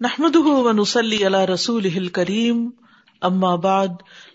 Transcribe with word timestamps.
نحمد 0.00 0.36
ونسلی 0.36 1.26
علی 1.26 1.46
رسول 1.46 2.08
کریم 2.08 2.70
اما 3.22 3.56
بعد 3.56 3.88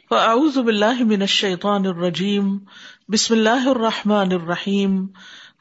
فاعوذ 0.09 0.57
باللہ 0.57 1.03
من 1.03 1.21
الشیطان 1.21 1.85
الرجیم 1.85 2.57
بسم 3.09 3.33
اللہ 3.33 3.67
الرحمن 3.69 4.31
الرحیم 4.31 5.07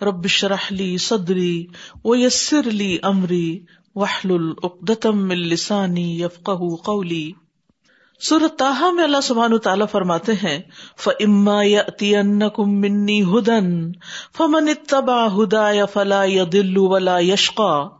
رب 0.02 0.26
شرح 0.26 0.68
لی 0.70 0.98
صدری 0.98 1.66
ویسر 2.04 2.70
لی 2.70 2.96
امری 3.02 3.60
وحلل 3.94 4.52
اقدتم 4.62 5.26
من 5.28 5.38
لسانی 5.38 6.22
یفقہ 6.22 6.74
قولی 6.84 7.32
سورت 8.20 8.58
تاہا 8.58 8.90
میں 8.90 9.04
اللہ 9.04 9.20
سبحانہ 9.22 9.56
تعالیٰ 9.56 9.86
فرماتے 9.90 10.32
ہیں، 10.32 10.58
فَإِمَّا 10.96 11.62
يَأْتِيَنَّكُم 11.62 12.80
مِّنِّي 12.80 13.18
هُدًى، 13.24 13.92
فَمَنِ 14.38 14.70
اتَّبَعَ 14.70 15.28
هُدَايَ 15.34 15.84
فَلَا 15.92 16.24
يَضِلُّ 16.24 16.78
وَلَا 16.78 17.18
يَشْقَى. 17.18 17.95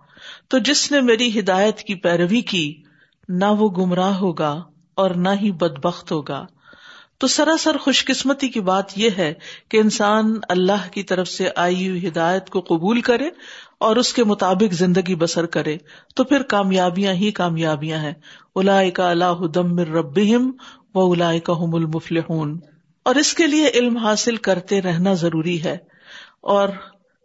تو 0.49 0.59
جس 0.59 0.93
نے 0.93 1.01
میری 1.01 1.41
ہدایت 1.41 1.79
کی 1.79 1.95
پیروی 1.95 2.41
کی، 2.41 2.83
نہ 3.29 3.45
وہ 3.45 3.69
گمراہ 3.71 4.15
ہوگا 4.15 4.63
اور 4.95 5.11
نہ 5.11 5.29
ہی 5.43 5.53
بدبخت 5.53 6.13
ہوگا۔ 6.13 6.47
تو 7.19 7.27
سراسر 7.27 7.77
خوش 7.77 8.05
قسمتی 8.05 8.49
کی 8.49 8.61
بات 8.61 8.99
یہ 8.99 9.11
ہے 9.19 9.35
کہ 9.69 9.77
انسان 9.77 10.35
اللہ 10.49 10.89
کی 10.93 11.03
طرف 11.03 11.29
سے 11.29 11.49
آئی 11.57 11.89
ہوئی 11.89 12.09
ہدایت 12.09 12.51
کو 12.51 12.61
قبول 12.61 13.01
کرے 13.01 13.29
اور 13.81 13.97
اس 13.97 14.13
کے 14.13 14.25
مطابق 14.25 14.73
زندگی 14.73 15.15
بسر 15.15 15.47
کرے۔ 15.47 15.77
تو 16.15 16.25
پھر 16.25 16.43
کامیابیاں 16.43 17.13
ہی 17.13 17.31
کامیابیاں 17.31 17.99
ہیں۔ 17.99 18.15
الا 18.55 18.91
کا 18.91 19.11
اللہ 19.11 19.47
دم 19.55 19.79
رب 19.79 20.19
و 20.95 21.13
الا 21.13 21.39
کا 21.45 21.53
المفل 21.53 22.19
اور 23.05 23.15
اس 23.15 23.35
کے 23.35 23.47
لیے 23.47 23.69
علم 23.75 23.97
حاصل 23.97 24.37
کرتے 24.37 24.83
رہنا 24.83 25.15
ضروری 25.15 25.65
ہے۔ 25.65 25.77
اور 26.41 26.69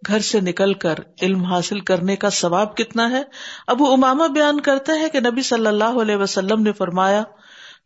گھر 0.07 0.19
سے 0.19 0.39
نکل 0.39 0.73
کر 0.73 0.95
علم 1.21 1.43
حاصل 1.43 1.79
کرنے 1.79 2.15
کا 2.15 2.29
ثواب 2.29 2.77
کتنا 2.77 3.11
ہے؟ 3.11 3.23
ابو 3.67 3.93
اماما 3.93 4.27
بیان 4.27 4.61
کرتا 4.61 4.93
ہے 4.93 5.09
کہ 5.09 5.19
نبی 5.19 5.41
صلی 5.41 5.67
اللہ 5.67 6.01
علیہ 6.01 6.15
وسلم 6.15 6.61
نے 6.61 6.71
فرمایا، 6.71 7.23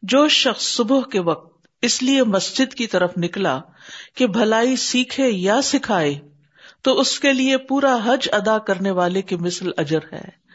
جو 0.02 0.28
شخص 0.28 0.64
صبح 0.64 1.00
کے 1.12 1.20
وقت 1.20 1.68
اس 1.82 2.04
لیے 2.04 2.24
مسجد 2.24 2.74
کی 2.74 2.88
طرف 2.88 3.12
نکلا 3.18 3.62
کہ 4.16 4.28
بھلائی 4.28 4.76
سیکھے 4.76 5.30
یا 5.30 5.62
سکھائے، 5.62 6.20
تو 6.82 7.00
اس 7.00 7.20
کے 7.20 7.34
لیے 7.34 7.58
پورا 7.58 7.98
حج 8.06 8.30
ادا 8.32 8.58
کرنے 8.58 8.92
والے 8.92 9.22
کی 9.22 9.36
مثل 9.36 9.72
اجر 9.78 10.00
ہے۔ 10.14 10.46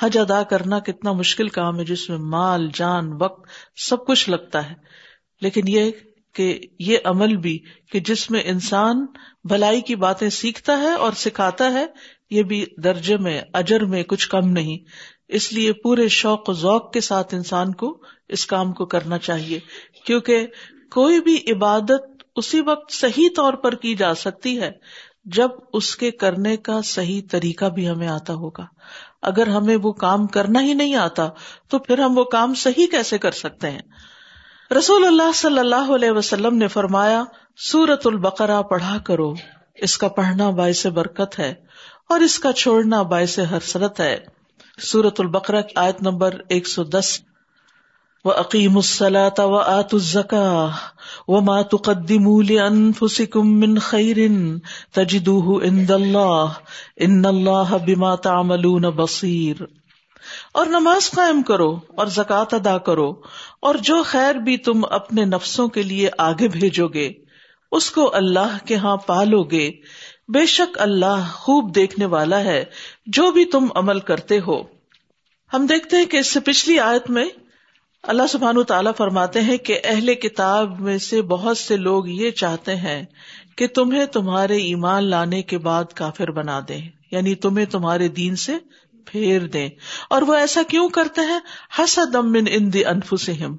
حج 0.00 0.18
ادا 0.18 0.42
کرنا 0.42 0.78
کتنا 0.78 1.12
مشکل 1.12 1.48
کام 1.48 1.78
ہے، 1.78 1.84
جس 1.84 2.08
میں 2.08 2.18
مال، 2.18 2.68
جان، 2.74 3.22
وقت 3.22 3.48
سب 3.76 4.06
کچھ 4.06 4.30
لگتا 4.30 4.70
ہے۔ 4.70 4.74
لیکن 5.40 5.62
یہ 5.66 5.90
کہ 6.34 6.60
یہ 6.78 6.98
عمل 7.04 7.36
بھی 7.36 7.58
کہ 7.92 8.00
جس 8.00 8.30
میں 8.30 8.42
انسان 8.44 9.06
بھلائی 9.44 9.80
کی 9.80 9.96
باتیں 9.96 10.28
سیکھتا 10.28 10.78
ہے 10.78 10.92
اور 10.92 11.12
سکھاتا 11.12 11.72
ہے، 11.72 11.86
یہ 12.30 12.42
بھی 12.42 12.66
درجے 12.76 13.16
میں، 13.16 13.40
اجر 13.52 13.84
میں 13.84 14.02
کچھ 14.02 14.28
کم 14.28 14.48
نہیں۔ 14.48 14.78
اس 15.28 15.52
لیے 15.52 15.72
پورے 15.72 16.08
شوق 16.08 16.48
و 16.48 16.52
ذوق 16.52 16.92
کے 16.92 17.00
ساتھ 17.00 17.34
انسان 17.34 17.72
کو 17.72 18.02
اس 18.28 18.46
کام 18.46 18.72
کو 18.72 18.86
کرنا 18.86 19.18
چاہیے۔ 19.18 19.58
کیونکہ 20.06 20.46
کوئی 20.90 21.20
بھی 21.20 21.52
عبادت 21.52 22.22
اسی 22.36 22.60
وقت 22.60 22.92
صحیح 22.92 23.28
طور 23.36 23.52
پر 23.52 23.74
کی 23.74 23.94
جا 23.94 24.14
سکتی 24.14 24.60
ہے 24.60 24.70
جب 25.24 25.48
اس 25.72 25.96
کے 25.96 26.10
کرنے 26.10 26.56
کا 26.56 26.80
صحیح 26.84 27.22
طریقہ 27.30 27.64
بھی 27.64 27.88
ہمیں 27.88 28.08
آتا 28.08 28.34
ہوگا۔ 28.34 28.66
اگر 29.22 29.46
ہمیں 29.46 29.76
وہ 29.82 29.92
کام 29.92 30.26
کرنا 30.26 30.60
ہی 30.60 30.74
نہیں 30.74 30.94
آتا 30.94 31.28
تو 31.68 31.78
پھر 31.78 31.98
ہم 31.98 32.18
وہ 32.18 32.24
کام 32.24 32.54
صحیح 32.54 32.86
کیسے 32.90 33.18
کر 33.18 33.30
سکتے 33.30 33.70
ہیں؟ 33.70 33.82
رسول 34.70 35.06
اللہ 35.06 35.32
صلی 35.34 35.58
اللہ 35.58 35.92
علیہ 35.94 36.10
وسلم 36.10 36.56
نے 36.56 36.68
فرمایا 36.68 37.24
سورت 37.56 38.06
البقرا 38.06 38.62
پڑھا 38.62 38.98
کرو۔ 38.98 39.34
اس 39.74 39.98
کا 39.98 40.08
پڑھنا 40.08 40.50
باعث 40.50 40.86
برکت 40.86 41.38
ہے 41.38 41.54
اور 42.08 42.20
اس 42.20 42.38
کا 42.38 42.52
چھوڑنا 42.52 43.02
باعث 43.02 43.38
حسرت 43.38 44.00
ہے۔ 44.00 44.18
سورت 44.78 45.20
البقرا 45.20 45.60
کی 45.60 45.72
آیت 45.76 46.02
نمبر 46.02 46.34
ایک 46.48 46.66
سو 46.66 46.84
دس۔ 46.84 47.20
و 48.24 48.30
عقیم 48.30 48.76
السلاۃ 48.76 49.38
و 49.38 49.56
آت 49.56 49.94
الزکا 49.94 50.68
و 51.28 51.40
مات 51.40 51.70
قدیم 51.84 52.28
من 53.60 53.78
خیر 53.78 54.16
تجدوہ 54.92 55.60
عند 55.62 55.90
اللہ 55.90 56.46
ان 56.96 57.26
اللہ 57.26 57.76
بما 57.86 58.14
تعملون 58.14 58.82
بصیر 58.82 59.62
اور 60.52 60.66
نماز 60.66 61.10
قائم 61.10 61.42
کرو 61.42 61.80
اور 61.94 62.06
زکوٰۃ 62.06 62.44
ادا 62.52 62.78
کرو 62.78 63.12
اور 63.60 63.74
جو 63.74 64.02
خیر 64.02 64.34
بھی 64.34 64.56
تم 64.56 64.84
اپنے 64.90 65.24
نفسوں 65.24 65.68
کے 65.68 65.82
لیے 65.82 66.08
آگے 66.18 66.48
بھیجو 66.48 66.88
گے، 66.88 67.12
اس 67.72 67.90
کو 67.90 68.10
اللہ 68.14 68.56
کے 68.66 68.76
ہاں 68.76 68.96
پالو 68.96 69.42
گے۔ 69.42 69.70
بے 70.28 70.46
شک 70.46 70.80
اللہ 70.80 71.24
خوب 71.32 71.74
دیکھنے 71.74 72.06
والا 72.06 72.40
ہے، 72.40 72.64
جو 73.06 73.30
بھی 73.30 73.44
تم 73.44 73.66
عمل 73.74 74.00
کرتے 74.00 74.40
ہو۔ 74.40 74.62
ہم 75.52 75.66
دیکھتے 75.66 75.96
ہیں 75.96 76.04
کہ 76.04 76.16
اس 76.16 76.32
سے 76.32 76.40
پچھلی 76.40 76.78
آیت 76.78 77.10
میں 77.10 77.24
اللہ 78.02 78.22
سبحان 78.28 78.62
تعالیٰ 78.62 78.92
فرماتے 78.96 79.40
ہیں 79.40 79.56
کہ 79.56 79.80
اہل 79.84 80.14
کتاب 80.14 80.80
میں 80.80 80.98
سے 80.98 81.22
بہت 81.22 81.58
سے 81.58 81.76
لوگ 81.76 82.08
یہ 82.08 82.30
چاہتے 82.30 82.76
ہیں 82.76 83.04
کہ 83.56 83.66
تمہیں 83.66 84.04
تمہارے 84.06 84.56
ایمان 84.56 85.04
لانے 85.04 85.42
کے 85.42 85.58
بعد 85.58 85.84
کافر 85.94 86.30
بنا 86.30 86.60
دیں 86.68 86.88
یعنی 87.10 87.34
تمہیں 87.34 87.66
تمہارے 87.66 88.08
دین 88.08 88.36
سے 88.36 88.52
پھیر 89.06 89.40
دیں۔ 89.40 89.68
اور 90.10 90.22
وہ 90.22 90.34
ایسا 90.34 90.62
کیوں 90.62 90.88
کرتے 90.88 91.20
ہیں؟ 91.20 91.40
حسد 91.78 92.14
من 92.14 92.44
ان 92.50 92.72
دی 92.72 92.84
انفسہم۔ 92.84 93.56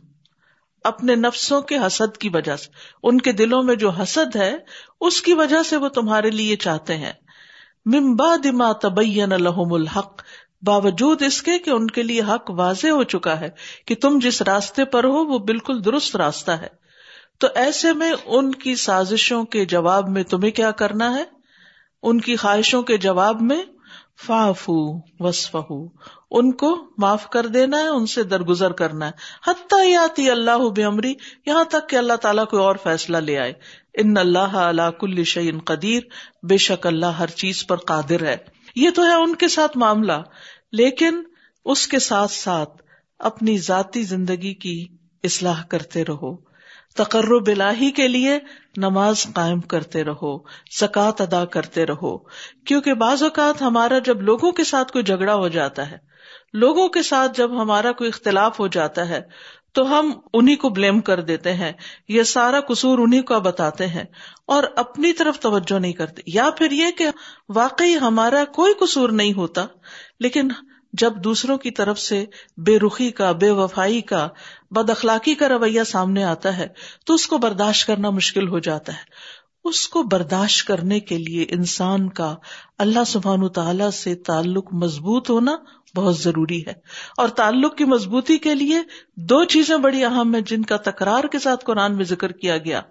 اپنے 0.83 1.15
نفسوں 1.15 1.61
کے 1.61 1.77
حسد 1.77 2.17
کی 2.17 2.29
وجہ 2.29 2.55
سے۔ 2.55 2.69
ان 3.03 3.21
کے 3.21 3.31
دلوں 3.31 3.63
میں 3.63 3.75
جو 3.75 3.89
حسد 3.89 4.35
ہے، 4.35 4.55
اس 5.01 5.21
کی 5.21 5.33
وجہ 5.33 5.63
سے 5.63 5.77
وہ 5.77 5.89
تمہارے 5.89 6.29
لیے 6.29 6.55
چاہتے 6.55 6.97
ہیں۔ 6.97 7.13
ممبا 7.85 8.35
دما 8.43 8.71
تبین 8.71 9.33
الحم 9.33 9.73
الحق۔ 9.73 10.21
باوجود 10.61 11.21
اس 11.21 11.41
کے 11.41 11.59
کہ 11.59 11.69
ان 11.69 11.87
کے 11.87 12.03
لیے 12.03 12.21
حق 12.21 12.49
واضح 12.49 12.87
ہو 12.87 13.03
چکا 13.03 13.39
ہے 13.39 13.49
کہ 13.85 13.95
تم 13.95 14.19
جس 14.21 14.41
راستے 14.41 14.85
پر 14.85 15.03
ہو، 15.03 15.25
وہ 15.25 15.39
بالکل 15.39 15.85
درست 15.85 16.15
راستہ 16.15 16.51
ہے۔ 16.51 16.67
تو 17.39 17.47
ایسے 17.55 17.93
میں 17.93 18.11
ان 18.25 18.51
کی 18.51 18.75
سازشوں 18.75 19.43
کے 19.43 19.65
جواب 19.65 20.09
میں 20.09 20.23
تمہیں 20.23 20.51
کیا 20.51 20.71
کرنا 20.71 21.17
ہے؟ 21.17 21.23
ان 22.03 22.21
کی 22.21 22.35
خواہشوں 22.35 22.81
کے 22.81 22.97
جواب 22.97 23.41
میں 23.41 23.63
فافو 24.21 24.99
وسف 25.19 25.57
ان 26.31 26.51
کو 26.51 26.91
معاف 26.97 27.29
کر 27.29 27.45
دینا 27.45 27.77
ہے، 27.77 27.87
ان 27.87 28.05
سے 28.05 28.23
درگزر 28.23 28.71
کرنا 28.71 29.05
ہے۔ 29.07 29.11
حتیٰ 29.47 29.87
یاتی 29.87 30.29
اللہ 30.29 30.69
بمری 30.75 31.13
یہاں 31.45 31.63
تک 31.63 31.89
کہ 31.89 31.95
اللہ 31.95 32.13
تعالیٰ 32.13 32.45
کوئی 32.47 32.63
اور 32.63 32.75
فیصلہ 32.83 33.17
لے 33.17 33.37
آئے۔ 33.37 33.53
ان 33.93 34.17
اللہ 34.17 34.39
اللہ 34.39 34.91
کل 34.99 35.23
شعین 35.23 35.59
قدیر، 35.59 36.03
بے 36.43 36.57
شک 36.57 36.87
اللہ 36.87 37.05
ہر 37.05 37.27
چیز 37.27 37.67
پر 37.67 37.77
قادر 37.77 38.23
ہے۔ 38.23 38.37
یہ 38.75 38.89
تو 38.89 39.05
ہے 39.05 39.13
ان 39.13 39.35
کے 39.35 39.47
ساتھ 39.47 39.77
معاملہ، 39.77 40.21
لیکن 40.71 41.23
اس 41.65 41.87
کے 41.87 41.99
ساتھ 41.99 42.31
ساتھ 42.31 42.83
اپنی 43.19 43.57
ذاتی 43.57 44.03
زندگی 44.03 44.53
کی 44.53 44.87
اصلاح 45.23 45.63
کرتے 45.63 46.05
رہو۔ 46.05 46.35
تقرب 46.95 47.47
الہی 47.47 47.91
کے 47.91 48.07
لیے 48.07 48.39
نماز 48.77 49.25
قائم 49.33 49.59
کرتے 49.61 50.03
رہو، 50.03 50.37
زکوٰۃ 50.79 51.11
ادا 51.19 51.45
کرتے 51.45 51.85
رہو۔ 51.85 52.17
کیونکہ 52.65 52.93
بعض 52.93 53.23
اوقات 53.23 53.61
ہمارا 53.61 53.99
جب 53.99 54.21
لوگوں 54.21 54.51
کے 54.51 54.63
ساتھ 54.63 54.91
کوئی 54.91 55.03
جھگڑا 55.03 55.35
ہو 55.35 55.47
جاتا 55.47 55.91
ہے، 55.91 55.97
لوگوں 56.53 56.87
کے 56.89 57.01
ساتھ 57.01 57.37
جب 57.37 57.61
ہمارا 57.61 57.91
کوئی 57.91 58.07
اختلاف 58.07 58.59
ہو 58.59 58.67
جاتا 58.67 59.09
ہے، 59.09 59.21
تو 59.71 59.99
ہم 59.99 60.11
انہیں 60.33 60.55
کو 60.55 60.69
بلیم 60.69 60.99
کر 61.01 61.21
دیتے 61.21 61.53
ہیں 61.53 61.71
یہ 62.07 62.23
سارا 62.23 62.59
قصور 62.59 62.99
انہیں 62.99 63.21
کا 63.21 63.37
بتاتے 63.37 63.87
ہیں 63.87 64.03
اور 64.47 64.63
اپنی 64.75 65.13
طرف 65.13 65.39
توجہ 65.39 65.79
نہیں 65.79 65.93
کرتے۔ 65.93 66.21
یا 66.25 66.49
پھر 66.49 66.71
یہ 66.71 66.91
کہ 66.97 67.07
واقعی 67.49 67.97
ہمارا 67.97 68.43
کوئی 68.45 68.73
قصور 68.79 69.09
نہیں 69.09 69.33
ہوتا، 69.33 69.65
لیکن 70.19 70.51
جب 70.97 71.13
دوسروں 71.15 71.57
کی 71.57 71.71
طرف 71.71 71.99
سے 71.99 72.25
بے 72.57 72.79
رخی 72.79 73.11
کا، 73.11 73.31
بے 73.31 73.51
وفائی 73.51 74.01
کا، 74.01 74.29
بد 74.71 74.89
اخلاقی 74.89 75.35
کا 75.35 75.49
رویہ 75.49 75.83
سامنے 75.83 76.23
آتا 76.23 76.57
ہے، 76.57 76.67
تو 77.05 77.13
اس 77.13 77.27
کو 77.27 77.37
برداشت 77.37 77.87
کرنا 77.87 78.09
مشکل 78.09 78.47
ہو 78.47 78.59
جاتا 78.59 78.93
ہے۔ 78.93 79.35
اس 79.63 79.87
کو 79.87 80.03
برداشت 80.03 80.67
کرنے 80.67 80.99
کے 80.99 81.17
لیے 81.17 81.45
انسان 81.49 82.09
کا 82.09 82.35
اللہ 82.77 83.03
سبحان 83.07 83.49
تعالی 83.49 83.91
سے 83.93 84.15
تعلق 84.15 84.73
مضبوط 84.73 85.29
ہونا 85.29 85.55
بہت 85.95 86.17
ضروری 86.17 86.65
ہے۔ 86.67 86.73
اور 87.17 87.29
تعلق 87.29 87.77
کی 87.77 87.85
مضبوطی 87.85 88.37
کے 88.37 88.55
لیے 88.55 88.79
دو 89.15 89.43
چیزیں 89.43 89.77
بڑی 89.77 90.05
اہم 90.05 90.33
ہیں 90.33 90.41
جن 90.41 90.61
کا 90.61 90.77
تکرار 90.77 91.23
کے 91.23 91.39
ساتھ 91.39 91.65
قرآن 91.65 91.95
میں 91.95 92.05
ذکر 92.05 92.31
کیا 92.31 92.57
گیا۔ 92.57 92.81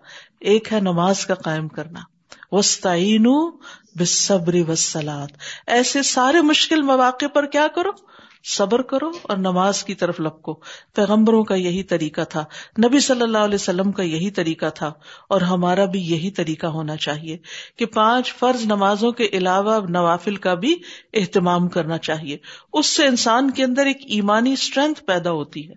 ایک 0.41 0.73
ہے 0.73 0.81
نماز 0.81 1.27
کا 1.27 1.35
قائم 1.35 1.69
کرنا۔ 1.69 2.14
وسطین 2.53 3.27
بصبری 3.97 4.63
وسلات 4.69 5.29
ایسے 5.67 6.03
سارے 6.03 6.41
مشکل 6.41 6.83
مواقع 6.83 7.27
پر 7.27 7.47
کیا 7.47 7.67
کرو؟ 7.75 7.91
صبر 8.45 8.83
کرو 8.83 9.11
اور 9.23 9.37
نماز 9.37 9.85
کی 9.85 9.95
طرف 9.95 10.21
لپکو۔ 10.21 10.55
پیغمبروں 10.95 11.45
کا 11.45 11.55
یہی 11.55 11.83
طریقہ 11.83 12.21
تھا، 12.29 12.45
نبی 12.87 13.01
صلی 13.01 13.23
اللہ 13.23 13.39
علیہ 13.39 13.55
وسلم 13.55 13.93
کا 13.93 14.03
یہی 14.03 14.31
طریقہ 14.31 14.67
تھا 14.75 14.93
اور 15.29 15.41
ہمارا 15.41 15.85
بھی 15.85 16.01
یہی 16.01 16.31
طریقہ 16.31 16.67
ہونا 16.67 16.97
چاہیے 16.97 17.39
کہ 17.77 17.87
پانچ 17.87 18.35
فرض 18.35 18.65
نمازوں 18.65 19.13
کے 19.13 19.29
علاوہ 19.33 19.81
نوافل 19.89 20.37
کا 20.37 20.55
بھی 20.55 20.75
اہتمام 21.15 21.69
کرنا 21.69 21.99
چاہیے۔ 21.99 22.37
اس 22.73 22.87
سے 22.87 23.07
انسان 23.07 23.51
کے 23.51 23.65
اندر 23.65 23.87
ایک 23.87 23.99
ایمانی 24.01 24.53
اسٹرینتھ 24.53 25.05
پیدا 25.05 25.31
ہوتی 25.31 25.69
ہے۔ 25.69 25.75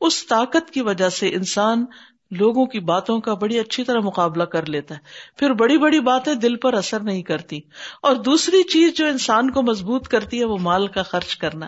اس 0.00 0.26
طاقت 0.26 0.70
کی 0.70 0.80
وجہ 0.80 1.08
سے 1.08 1.28
انسان 1.28 1.84
لوگوں 2.30 2.66
کی 2.66 2.80
باتوں 2.80 3.20
کا 3.20 3.34
بڑی 3.34 3.58
اچھی 3.58 3.84
طرح 3.84 4.00
مقابلہ 4.00 4.42
کر 4.42 4.66
لیتا 4.66 4.94
ہے۔ 4.94 5.00
پھر 5.36 5.52
بڑی 5.52 5.78
بڑی 5.78 6.00
باتیں 6.00 6.34
دل 6.34 6.56
پر 6.56 6.74
اثر 6.74 7.00
نہیں 7.00 7.22
کرتی۔ 7.22 7.60
اور 8.02 8.16
دوسری 8.16 8.62
چیز 8.62 8.94
جو 8.94 9.06
انسان 9.06 9.50
کو 9.50 9.62
مضبوط 9.62 10.08
کرتی 10.08 10.40
ہے 10.40 10.44
وہ 10.44 10.58
مال 10.58 10.86
کا 10.86 11.02
خرچ 11.02 11.36
کرنا۔ 11.36 11.66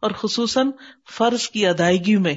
اور 0.00 0.10
خصوصاً 0.10 0.70
فرض 1.18 1.48
کی 1.48 1.66
ادائیگی 1.66 2.16
میں۔ 2.16 2.34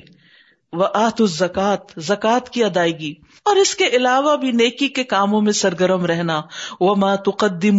وہ 0.73 0.85
آت 0.93 1.21
زکات 1.29 1.79
زکات 1.97 2.49
کی 2.49 2.63
ادائیگی۔ 2.63 3.13
اور 3.45 3.55
اس 3.55 3.75
کے 3.75 3.85
علاوہ 3.87 4.35
بھی 4.35 4.51
نیکی 4.51 4.87
کے 4.87 5.03
کاموں 5.03 5.41
میں 5.41 5.53
سرگرم 5.53 6.05
رہنا۔ 6.05 6.41
وہ 6.79 6.95
ماتقدم 6.95 7.77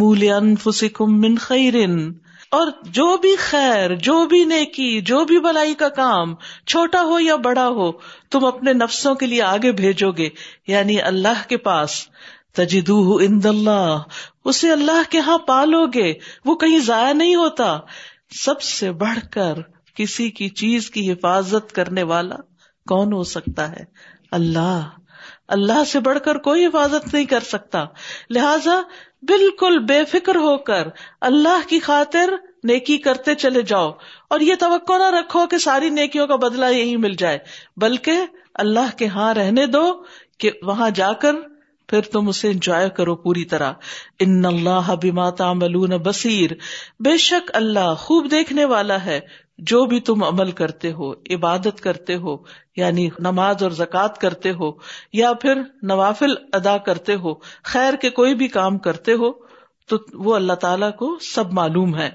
من 1.01 1.39
خیرن 1.39 2.13
اور 2.51 2.67
جو 2.83 3.17
بھی 3.17 3.37
خیر، 3.37 3.95
جو 3.95 4.27
بھی 4.27 4.45
نیکی، 4.45 5.01
جو 5.01 5.25
بھی 5.25 5.41
بلائی 5.41 5.75
کا 5.75 5.89
کام، 5.89 6.35
چھوٹا 6.67 7.03
ہو 7.03 7.21
یا 7.21 7.37
بڑا 7.37 7.69
ہو، 7.69 7.93
تم 8.31 8.45
اپنے 8.45 8.73
نفسوں 8.73 9.15
کے 9.15 9.27
لیے 9.27 9.43
آگے 9.43 9.73
بھیجو 9.73 10.13
گے۔ 10.13 10.29
یعنی 10.67 11.01
اللہ 11.01 11.49
کے 11.49 11.57
پاس۔ 11.57 12.07
تجدو 12.53 13.19
اند 13.23 13.47
اللہ۔ 13.47 14.03
اسے 14.45 14.73
اللہ 14.73 15.11
کے 15.11 15.19
ہاں 15.19 15.39
پالو 15.39 15.87
گے۔ 15.87 16.15
وہ 16.45 16.55
کہیں 16.55 16.79
ضائع 16.79 17.13
نہیں 17.13 17.35
ہوتا۔ 17.35 17.79
سب 18.31 18.63
سے 18.63 18.93
بڑھ 18.93 19.33
کر 19.33 19.55
کسی 19.95 20.31
کی 20.31 20.49
چیز 20.49 20.91
کی 20.91 21.13
حفاظت 21.13 21.73
کرنے 21.73 22.03
والا 22.03 22.37
کون 22.89 23.13
ہو 23.13 23.23
سکتا 23.23 23.71
ہے؟ 23.71 23.85
اللہ۔ 24.31 24.89
اللہ 25.49 25.85
سے 25.85 26.01
بڑھ 26.01 26.19
کر 26.25 26.39
کوئی 26.39 26.67
حفاظت 26.67 27.15
نہیں 27.15 27.25
کر 27.25 27.41
سکتا۔ 27.41 27.85
لہذا 28.31 28.81
بالکل 29.23 29.79
بے 29.79 30.05
فکر 30.05 30.37
ہو 30.37 30.57
کر 30.57 30.89
اللہ 31.21 31.69
کی 31.69 31.79
خاطر 31.79 32.31
نیکی 32.65 32.99
کرتے 32.99 33.35
چلے 33.35 33.63
جاؤ 33.63 33.91
اور 34.31 34.41
یہ 34.41 34.55
توقع 34.55 34.93
نہ 34.99 35.17
رکھو 35.17 35.47
کہ 35.47 35.59
ساری 35.59 35.91
نیکیوں 35.91 36.27
کا 36.27 36.37
بدلہ 36.37 36.67
یہی 36.67 36.97
مل 36.97 37.15
جائے، 37.15 37.39
بلکہ 37.77 38.13
اللہ 38.55 38.97
کے 38.97 39.07
ہاں 39.07 39.35
رہنے 39.35 39.67
دو 39.67 40.05
کہ 40.39 40.51
وہاں 40.63 40.91
جا 40.91 41.13
کر 41.13 41.35
پھر 41.89 42.01
تم 42.01 42.29
اسے 42.29 42.49
انجوائے 42.49 42.91
کرو 42.91 43.17
پوری 43.17 43.45
طرح۔ 43.45 43.73
ان 44.19 44.45
اللہ 44.45 44.95
بما 45.03 45.31
تعملون 45.31 45.91
بصیر۔ 45.91 46.51
بے 47.01 47.17
شک 47.17 47.51
اللہ 47.55 47.95
خوب 47.99 48.31
دیکھنے 48.31 48.65
والا 48.65 49.05
ہے۔ 49.05 49.21
جو 49.59 49.85
بھی 49.85 50.01
تم 50.01 50.25
عمل 50.25 50.51
کرتے 50.51 50.93
ہو، 50.93 51.13
عبادت 51.13 51.81
کرتے 51.81 52.17
ہو 52.17 52.37
یعنی 52.77 53.09
نماز 53.19 53.63
اور 53.63 53.71
زکوٰۃ 53.71 54.15
کرتے 54.21 54.53
ہو، 54.53 54.71
یا 55.13 55.33
پھر 55.33 55.63
نوافل 55.83 56.35
ادا 56.53 56.79
کرتے 56.79 57.15
ہو، 57.15 57.35
خیر 57.65 57.95
کے 57.95 58.11
کوئی 58.11 58.35
بھی 58.35 58.49
کام 58.49 58.79
کرتے 58.79 59.13
ہو، 59.13 59.33
تو 59.89 59.97
وہ 60.15 60.35
اللہ 60.35 60.53
تعالی 60.53 60.87
کو 60.99 61.19
سب 61.21 61.53
معلوم 61.53 61.99
ہے۔ 61.99 62.11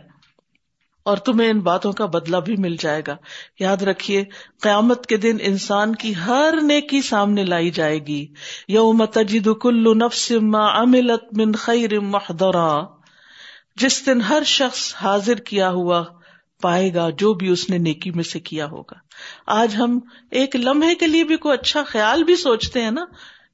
اور 1.03 1.17
تمہیں 1.17 1.49
ان 1.49 1.59
باتوں 1.59 1.91
کا 1.91 2.05
بدلہ 2.05 2.38
بھی 2.38 2.55
مل 2.57 2.75
جائے 2.75 3.01
گا۔ 3.07 3.15
یاد 3.59 3.77
رکھیے، 3.77 4.23
قیامت 4.61 5.05
کے 5.05 5.17
دن 5.17 5.38
انسان 5.41 5.95
کی 5.95 6.15
ہر 6.15 6.53
نیکی 6.61 7.01
سامنے 7.01 7.43
لائی 7.43 7.69
جائے 7.69 7.99
گی۔ 7.99 8.33
یوم 8.67 9.05
تجد 9.05 9.47
کل 9.61 9.97
نفس 9.97 10.31
ما 10.31 10.81
عملت 10.81 11.38
من 11.38 11.51
خیر 11.51 11.99
محدرا 11.99 12.81
جس 13.75 14.05
دن 14.05 14.21
ہر 14.21 14.43
شخص 14.45 14.95
حاضر 15.01 15.35
کیا 15.35 15.69
ہوا 15.69 16.03
پائے 16.62 16.94
گا، 16.94 17.10
جو 17.10 17.34
بھی 17.34 17.48
اس 17.48 17.69
نے 17.69 17.78
نیکی 17.78 18.12
میں 18.12 18.24
سے 18.24 18.40
کیا 18.40 18.66
ہوگا۔ 18.66 19.00
آج 19.48 19.75
ہم 19.75 20.00
ایک 20.31 20.56
لمحے 20.56 20.96
کے 20.96 21.08
لیے 21.08 21.24
بھی 21.24 21.38
کوئی 21.38 21.54
اچھا 21.54 21.84
خیال 21.84 22.24
بھی 22.24 22.36
سوچتے 22.36 22.81
ہیں 22.81 22.92
نا، 22.92 23.06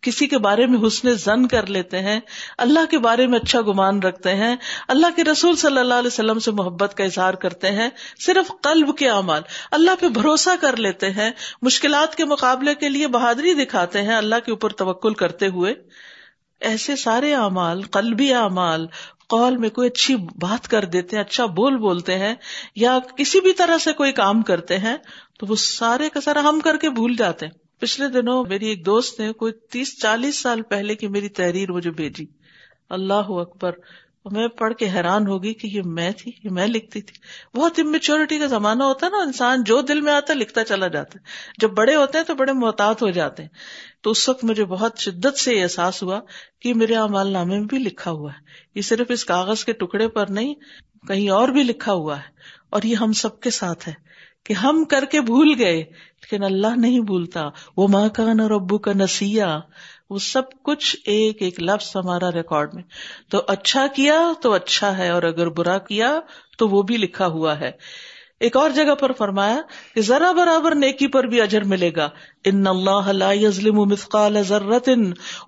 کسی 0.02 0.28
کے 0.28 0.38
بارے 0.38 0.66
میں 0.66 0.80
حسن 0.88 1.14
زن 1.14 1.48
کر 1.48 1.68
لیتے 1.68 2.00
ہیں، 2.00 2.20
اللہ 2.58 2.86
کے 2.90 2.98
بارے 3.00 3.28
میں 3.28 3.40
اچھا 3.40 3.62
گمان 3.62 4.00
رکھتے 4.00 4.36
ہیں، 4.36 4.56
اللہ 4.88 5.16
کے 5.16 5.24
رسول 5.24 5.56
صلی 5.56 5.78
اللہ 5.78 5.94
علیہ 5.94 6.08
وسلم 6.08 6.40
سے 6.40 6.52
محبت 6.52 6.94
کا 6.98 7.04
اظہار 7.04 7.34
کرتے 7.34 7.72
ہیں، 7.72 7.90
صرف 8.26 8.52
قلب 8.62 8.98
کے 8.98 9.10
اعمال، 9.10 9.42
اللہ 9.72 9.92
پہ 10.00 10.10
بھروسہ 10.10 10.56
کر 10.62 10.78
لیتے 10.78 11.10
ہیں، 11.12 11.32
مشکلات 11.62 12.16
کے 12.16 12.26
مقابلے 12.26 12.76
کے 12.76 12.90
لیے 12.90 13.08
بہادری 13.08 13.54
دکھاتے 13.54 14.02
ہیں، 14.02 14.16
اللہ 14.16 14.46
کے 14.46 14.52
اوپر 14.52 14.70
توکل 14.70 15.14
کرتے 15.14 15.48
ہوئے۔ 15.48 15.74
ایسے 16.62 16.96
سارے 16.96 17.34
اعمال، 17.34 17.82
قلبی 17.82 18.34
اعمال 18.34 18.88
قول 19.30 19.58
میں 19.58 19.70
کوئی 19.70 19.88
اچھی 19.88 20.16
بات 20.16 20.68
کر 20.68 20.86
دیتے 20.86 21.16
ہیں 21.16 21.24
اچھا 21.24 21.46
بول 21.46 21.78
بولتے 21.78 22.20
ہیں، 22.20 22.36
یا 22.76 23.00
کسی 23.18 23.40
بھی 23.40 23.54
طرح 23.54 23.78
سے 23.78 23.94
کوئی 23.94 24.12
کام 24.12 24.42
کرتے 24.42 24.78
ہیں، 24.78 24.98
تو 25.40 25.46
وہ 25.48 25.56
سارے 25.56 26.10
کا 26.10 26.22
سارا 26.22 26.42
ہم 26.42 26.60
کر 26.60 26.78
کے 26.78 26.90
بھول 26.90 27.16
جاتے 27.16 27.46
ہیں۔ 27.46 27.54
پچھلے 27.80 28.08
دنوں 28.08 28.44
میری 28.50 28.68
ایک 28.68 28.86
دوست 28.86 29.20
نے 29.20 29.34
کوئی 29.34 29.54
تیس 29.54 30.02
چالیس 30.02 30.40
سال 30.40 30.62
پہلے 30.62 30.96
کی 30.96 31.08
میری 31.08 31.30
تحریر 31.30 31.72
مجھے 31.72 31.92
بھیجی۔ 31.92 32.26
اللہ 32.90 33.30
اکبر۔ 33.30 33.72
میں 34.32 34.48
پڑھ 34.48 34.74
کے 34.74 34.90
حیران 34.90 35.28
ہوگی 35.28 35.54
کہ 35.54 35.68
یہ 35.68 35.82
میں 35.86 36.12
تھی، 36.12 36.32
یہ 36.44 36.50
میں 36.50 36.68
لکھتی 36.68 37.02
تھی۔ 37.02 37.20
بہت 37.58 37.80
امچیورٹی 37.80 38.40
کا 38.40 38.46
زمانہ 38.46 38.84
ہوتا 38.84 39.06
ہے 39.06 39.12
نا، 39.12 39.18
انسان 39.18 39.64
جو 39.64 39.82
دل 39.82 40.02
میں 40.02 40.14
آتا 40.14 40.34
ہے، 40.34 40.38
لکھتا 40.38 40.64
چلا 40.64 40.88
جاتا 40.88 41.20
ہے۔ 41.20 41.24
جب 41.62 41.72
بڑے 41.72 41.96
ہوتے 41.96 42.18
ہیں 42.18 42.26
تو 42.26 42.36
بڑے 42.36 42.54
محتاط 42.54 43.04
ہو 43.04 43.10
جاتے 43.10 43.44
ہیں۔ 43.44 43.50
تو 44.02 44.12
اس 44.12 44.30
وقت 44.30 44.44
مجھے 44.44 44.66
بہت 44.66 44.98
شدت 44.98 45.40
سے 45.40 45.64
احساس 45.64 46.04
ہوا 46.04 46.20
کہ 46.62 46.74
میرے 46.74 46.96
امال 46.96 47.28
نامے 47.28 47.60
میں 47.60 47.68
بھی 47.68 47.78
لکھا 47.78 48.12
ہوا 48.12 48.34
ہے۔ 48.34 48.40
یہ 48.76 48.82
صرف 48.82 49.08
اس 49.10 49.26
کاغذ 49.26 49.64
کے 49.64 49.74
ٹکڑے 49.74 50.08
پر 50.08 50.26
نہیں، 50.30 50.54
کہیں 51.08 51.30
اور 51.30 51.50
بھی 51.50 51.64
لکھا 51.64 51.94
ہوا 51.94 52.18
ہے۔ 52.18 52.38
اور 52.70 52.82
یہ 52.84 52.96
ہم 52.96 53.12
سب 53.12 53.40
کے 53.40 53.50
ساتھ 53.50 53.88
ہے 53.88 53.94
کہ 54.46 54.54
ہم 54.54 54.84
کر 54.84 55.06
کے 55.06 55.22
بھول 55.22 55.56
گئے، 55.60 55.78
لیکن 56.22 56.44
اللہ 56.44 56.76
نہیں 56.78 57.00
بھولتا۔ 57.00 57.50
وہ 57.78 57.88
ماں 57.88 58.10
کا 58.10 58.34
نہ 58.34 58.48
ربو 58.48 58.78
کا 58.78 58.92
نسیا 58.96 59.60
وہ 60.10 60.18
سب 60.18 60.42
کچھ 60.64 60.96
ایک 61.06 61.42
ایک 61.42 61.64
لفظ 61.64 61.96
ہمارا 61.96 62.32
ریکارڈ 62.32 62.74
میں۔ 62.74 62.84
تو 63.32 63.42
اچھا 63.48 63.88
کیا 63.88 64.34
تو 64.42 64.54
اچھا 64.54 64.98
ہے 64.98 65.10
اور 65.10 65.24
اگر 65.24 65.50
برا 65.50 65.78
کیا 65.78 66.20
تو 66.58 66.70
وہ 66.70 66.82
بھی 66.82 66.98
لکھا 66.98 67.28
ہوا 67.28 67.60
ہے۔ 67.60 67.72
ایک 68.40 68.58
اور 68.58 68.70
جگہ 68.70 68.96
پر 68.96 69.12
فرمایا 69.12 69.58
کہ 69.96 70.02
ذرا 70.02 70.32
برابر 70.32 70.76
نیکی 70.76 71.08
پر 71.08 71.24
بھی 71.24 71.42
اجر 71.42 71.64
ملے 71.64 71.92
گا۔ 71.96 72.10
ان 72.46 72.68
اللہ 72.68 73.12
لا 73.12 73.32
يظلم 73.32 73.76
مثقال 73.76 74.44
ذرۃ 74.44 74.90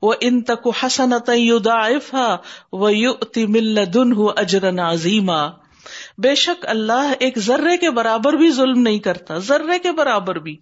وان 0.01 0.41
تك 0.41 0.67
حسنۃ 0.83 1.29
يضاعفها 1.35 2.35
ويؤتي 2.73 3.45
من 3.45 3.63
لدنه 3.63 4.27
اجرا 4.37 4.91
عظیما۔ 4.91 5.47
بے 6.17 6.35
شک 6.35 6.65
اللہ 6.67 7.13
ایک 7.19 7.39
ذرے 7.39 7.77
کے 7.77 7.91
برابر 7.91 8.33
بھی 8.33 8.51
ظلم 8.51 8.81
نہیں 8.81 8.99
کرتا، 8.99 9.37
ذرے 9.37 9.79
کے 9.79 9.91
برابر 9.91 10.35
بھی۔ 10.35 10.57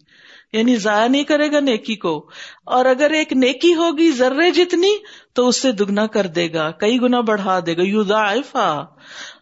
یعنی 0.54 0.76
ضائع 0.76 1.08
نہیں 1.08 1.24
کرے 1.24 1.52
گا 1.52 1.60
نیکی 1.60 1.96
کو۔ 1.96 2.30
اور 2.66 2.86
اگر 2.86 3.10
ایک 3.10 3.34
نیکی 3.34 3.76
ہوگی 3.76 4.12
ذرے 4.12 4.52
جتنی، 4.52 4.96
تو 5.34 5.48
اس 5.48 5.62
سے 5.62 5.72
دگنا 5.72 6.08
کر 6.08 6.28
دے 6.28 6.54
گا، 6.54 6.72
کئی 6.72 7.02
گنا 7.02 7.20
بڑھا 7.20 7.60
دے 7.66 7.78
گا 7.78 7.82
یو 7.82 8.04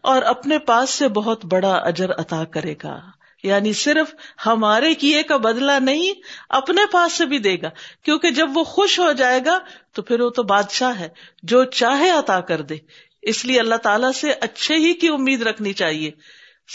اور 0.02 0.22
اپنے 0.22 0.60
پاس 0.60 0.90
سے 0.90 1.08
بہت 1.08 1.46
بڑا 1.46 1.74
اجر 1.74 2.12
عطا 2.12 2.44
کرے 2.44 2.74
گا۔ 2.84 3.00
یعنی 3.44 3.74
صرف 3.74 4.16
ہمارے 4.46 4.94
کیے 4.94 5.24
کا 5.24 5.38
بدلا 5.38 5.80
نہیں، 5.80 6.14
اپنے 6.50 6.82
پاس 6.92 7.14
سے 7.14 7.26
بھی 7.26 7.38
دے 7.38 7.56
گا۔ 7.62 7.70
کیونکہ 8.04 8.30
جب 8.30 8.48
وہ 8.54 8.64
خوش 8.64 9.00
ہو 9.00 9.12
جائے 9.12 9.40
گا، 9.46 9.60
تو 9.94 10.02
پھر 10.02 10.22
وہ 10.22 10.30
تو 10.30 10.44
بادشاہ 10.44 11.00
ہے، 11.00 11.10
جو 11.44 11.64
چاہے 11.64 12.10
عطا 12.10 12.40
کر 12.40 12.62
دے۔ 12.62 12.76
اس 13.22 13.46
لیے 13.46 13.60
اللہ 13.60 13.76
تعالیٰ 13.76 14.12
سے 14.12 14.32
اچھے 14.42 14.76
ہی 14.76 14.94
کی 14.94 15.08
امید 15.08 15.42
رکھنی 15.42 15.74
چاہیے۔ 15.74 16.12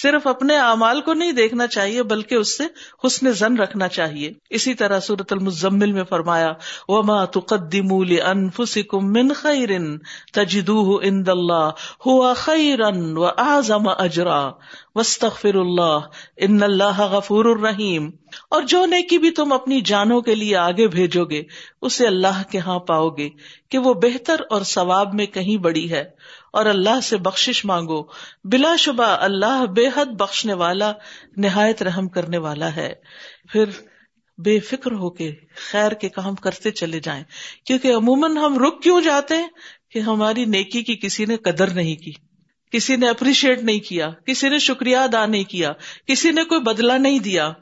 صرف 0.02 0.26
اپنے 0.26 0.56
اعمال 0.58 1.00
کو 1.00 1.14
نہیں 1.14 1.32
دیکھنا 1.32 1.66
چاہیے، 1.66 2.02
بلکہ 2.02 2.34
اس 2.34 2.58
سے 2.58 2.64
حسن 3.06 3.32
زن 3.32 3.56
رکھنا 3.56 3.88
چاہیے۔ 3.88 4.32
اسی 4.50 4.74
طرح 4.74 5.00
سورت 5.00 5.32
المزمل 5.32 5.92
میں 5.92 6.04
فرمایا، 6.04 6.52
وما 6.88 7.24
تقدموا 7.24 8.04
لانفسکم 8.04 9.12
من 9.12 9.32
خیر 9.32 9.70
تجدوه 10.32 11.00
عند 11.02 11.28
الله 11.28 11.70
هو 12.06 12.34
خيرا 12.34 12.88
واعظم 13.18 13.88
اجرا 13.98 14.50
واستغفر 14.94 15.54
اللہ 15.54 15.98
ان 16.36 16.62
اللہ 16.62 17.00
غفور 17.00 17.44
الرحیم 17.44 18.10
اور 18.50 18.62
جو 18.62 18.86
نیکی 18.86 19.18
بھی 19.18 19.30
تم 19.30 19.52
اپنی 19.52 19.80
جانوں 19.80 20.20
کے 20.20 20.34
لیے 20.34 20.56
آگے 20.56 20.88
بھیجو 20.88 21.24
گے، 21.24 21.42
اسے 21.82 22.06
اللہ 22.06 22.42
کے 22.50 22.58
ہاں 22.58 22.78
پاؤ 22.78 23.08
گے 23.08 23.28
کہ 23.68 23.78
وہ 23.78 23.94
بہتر 23.94 24.36
اور 24.50 24.62
ثواب 24.62 25.14
میں 25.14 25.26
کہیں 25.26 25.56
بڑی 25.56 25.90
ہے۔ 25.90 26.04
اور 26.52 26.66
اللہ 26.66 27.00
سے 27.00 27.16
بخش 27.16 27.64
مانگو، 27.64 28.02
بلا 28.44 28.76
شبہ 28.76 29.04
اللہ 29.04 29.64
بے 29.76 29.88
حد 29.96 30.06
بخشنے 30.06 30.52
والا، 30.52 30.92
نہایت 31.36 31.82
رحم 31.82 32.08
کرنے 32.08 32.38
والا 32.38 32.76
ہے۔ 32.76 32.94
پھر 33.52 33.64
بے 34.38 34.60
فکر 34.60 34.92
ہو 34.92 35.10
کے 35.10 35.32
خیر 35.70 35.92
کے 35.92 36.08
کام 36.08 36.34
کرتے 36.34 36.70
چلے 36.70 37.00
جائیں، 37.00 37.24
کیونکہ 37.66 37.94
عموماً 37.94 38.36
ہم 38.36 38.58
رک 38.58 38.82
کیوں 38.82 39.00
جاتے 39.00 39.36
ہیں 39.36 39.48
کہ 39.90 39.98
ہماری 39.98 40.44
نیکی 40.44 40.82
کی 40.82 40.96
کسی 40.96 41.24
نے 41.24 41.36
قدر 41.36 41.70
نہیں 41.70 41.96
کی۔ 41.96 42.12
کسی 42.72 42.96
نے 42.96 43.08
اپریشیٹ 43.08 43.62
نہیں 43.62 43.78
کیا، 43.78 44.10
کسی 44.26 44.48
نے 44.48 44.58
شکریہ 44.58 44.96
ادا 44.96 45.26
نہیں 45.26 45.44
کیا، 45.44 45.72
کسی 46.06 46.30
نے 46.30 46.44
کوئی 46.44 46.60
بدلا 46.60 46.96
نہیں 46.96 47.18
دیا۔ 47.18 47.52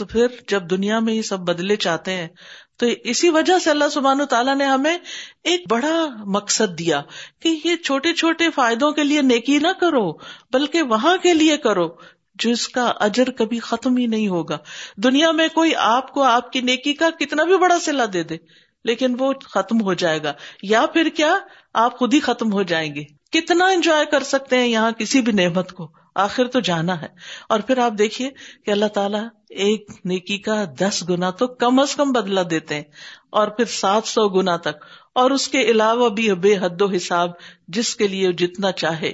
تو 0.00 0.06
پھر 0.06 0.26
جب 0.48 0.62
دنیا 0.70 1.00
میں 1.00 1.14
یہ 1.14 1.22
سب 1.22 1.38
بدلے 1.38 1.76
چاہتے 1.76 2.12
ہیں، 2.12 2.28
تو 2.76 2.86
اسی 3.04 3.28
وجہ 3.28 3.58
سے 3.58 3.70
اللہ 3.70 3.88
سبحان 3.92 4.26
تعالیٰ 4.30 4.56
نے 4.56 4.64
ہمیں 4.64 4.98
ایک 5.44 5.60
بڑا 5.70 6.06
مقصد 6.26 6.78
دیا 6.78 7.02
کہ 7.42 7.60
یہ 7.64 7.76
چھوٹے 7.76 8.12
چھوٹے 8.12 8.50
فائدوں 8.50 8.92
کے 8.92 9.04
لیے 9.04 9.22
نیکی 9.22 9.58
نہ 9.58 9.68
کرو، 9.80 10.12
بلکہ 10.52 10.82
وہاں 10.82 11.16
کے 11.16 11.34
لیے 11.34 11.56
کرو، 11.56 11.88
جس 12.34 12.68
کا 12.68 12.86
اجر 12.86 13.30
کبھی 13.30 13.58
ختم 13.58 13.96
ہی 13.96 14.06
نہیں 14.06 14.28
ہوگا۔ 14.28 14.58
دنیا 14.96 15.30
میں 15.30 15.48
کوئی 15.54 15.74
آپ 15.76 16.12
کو 16.12 16.22
آپ 16.22 16.52
کی 16.52 16.60
نیکی 16.60 16.92
کا 16.92 17.10
کتنا 17.10 17.44
بھی 17.44 17.58
بڑا 17.58 17.78
سلا 17.78 18.04
دے 18.12 18.22
دے، 18.22 18.36
لیکن 18.84 19.16
وہ 19.18 19.32
ختم 19.44 19.80
ہو 19.80 19.94
جائے 19.94 20.22
گا۔ 20.22 20.32
یا 20.62 20.86
پھر 20.86 21.08
کیا؟ 21.08 21.34
آپ 21.74 21.98
خود 21.98 22.14
ہی 22.14 22.20
ختم 22.20 22.52
ہو 22.52 22.62
جائیں 22.62 22.94
گے۔ 22.94 23.04
کتنا 23.32 23.66
انجوائے 23.66 24.06
کر 24.06 24.22
سکتے 24.22 24.56
ہیں 24.56 24.66
یہاں 24.66 24.90
کسی 24.90 25.20
بھی 25.20 25.32
نعمت 25.32 25.72
کو؟ 25.72 25.99
آخر 26.14 26.46
تو 26.46 26.60
جانا 26.60 27.02
ہے۔ 27.02 27.06
اور 27.48 27.60
پھر 27.60 27.78
آپ 27.78 27.92
دیکھیے 27.98 28.30
کہ 28.66 28.70
اللہ 28.70 28.86
تعالیٰ 28.86 29.24
ایک 29.48 29.90
نیکی 30.04 30.38
کا 30.38 30.64
دس 30.78 31.04
گنا 31.08 31.30
تو 31.30 31.46
کم 31.46 31.78
از 31.78 31.94
کم 31.94 32.12
بدلا 32.12 32.42
دیتے 32.50 32.74
ہیں۔ 32.74 32.82
اور 33.30 33.48
پھر 33.48 33.64
سات 33.64 34.06
سو 34.06 34.28
گنا 34.28 34.56
تک۔ 34.56 34.84
اور 35.14 35.30
اس 35.30 35.48
کے 35.48 35.60
علاوہ 35.60 36.08
بھی 36.08 36.34
بے 36.34 36.56
حد 36.56 36.82
و 36.82 36.90
حساب 36.90 37.30
جس 37.68 37.96
کے 37.96 38.08
لیے 38.08 38.32
جتنا 38.32 38.72
چاہے۔ 38.72 39.12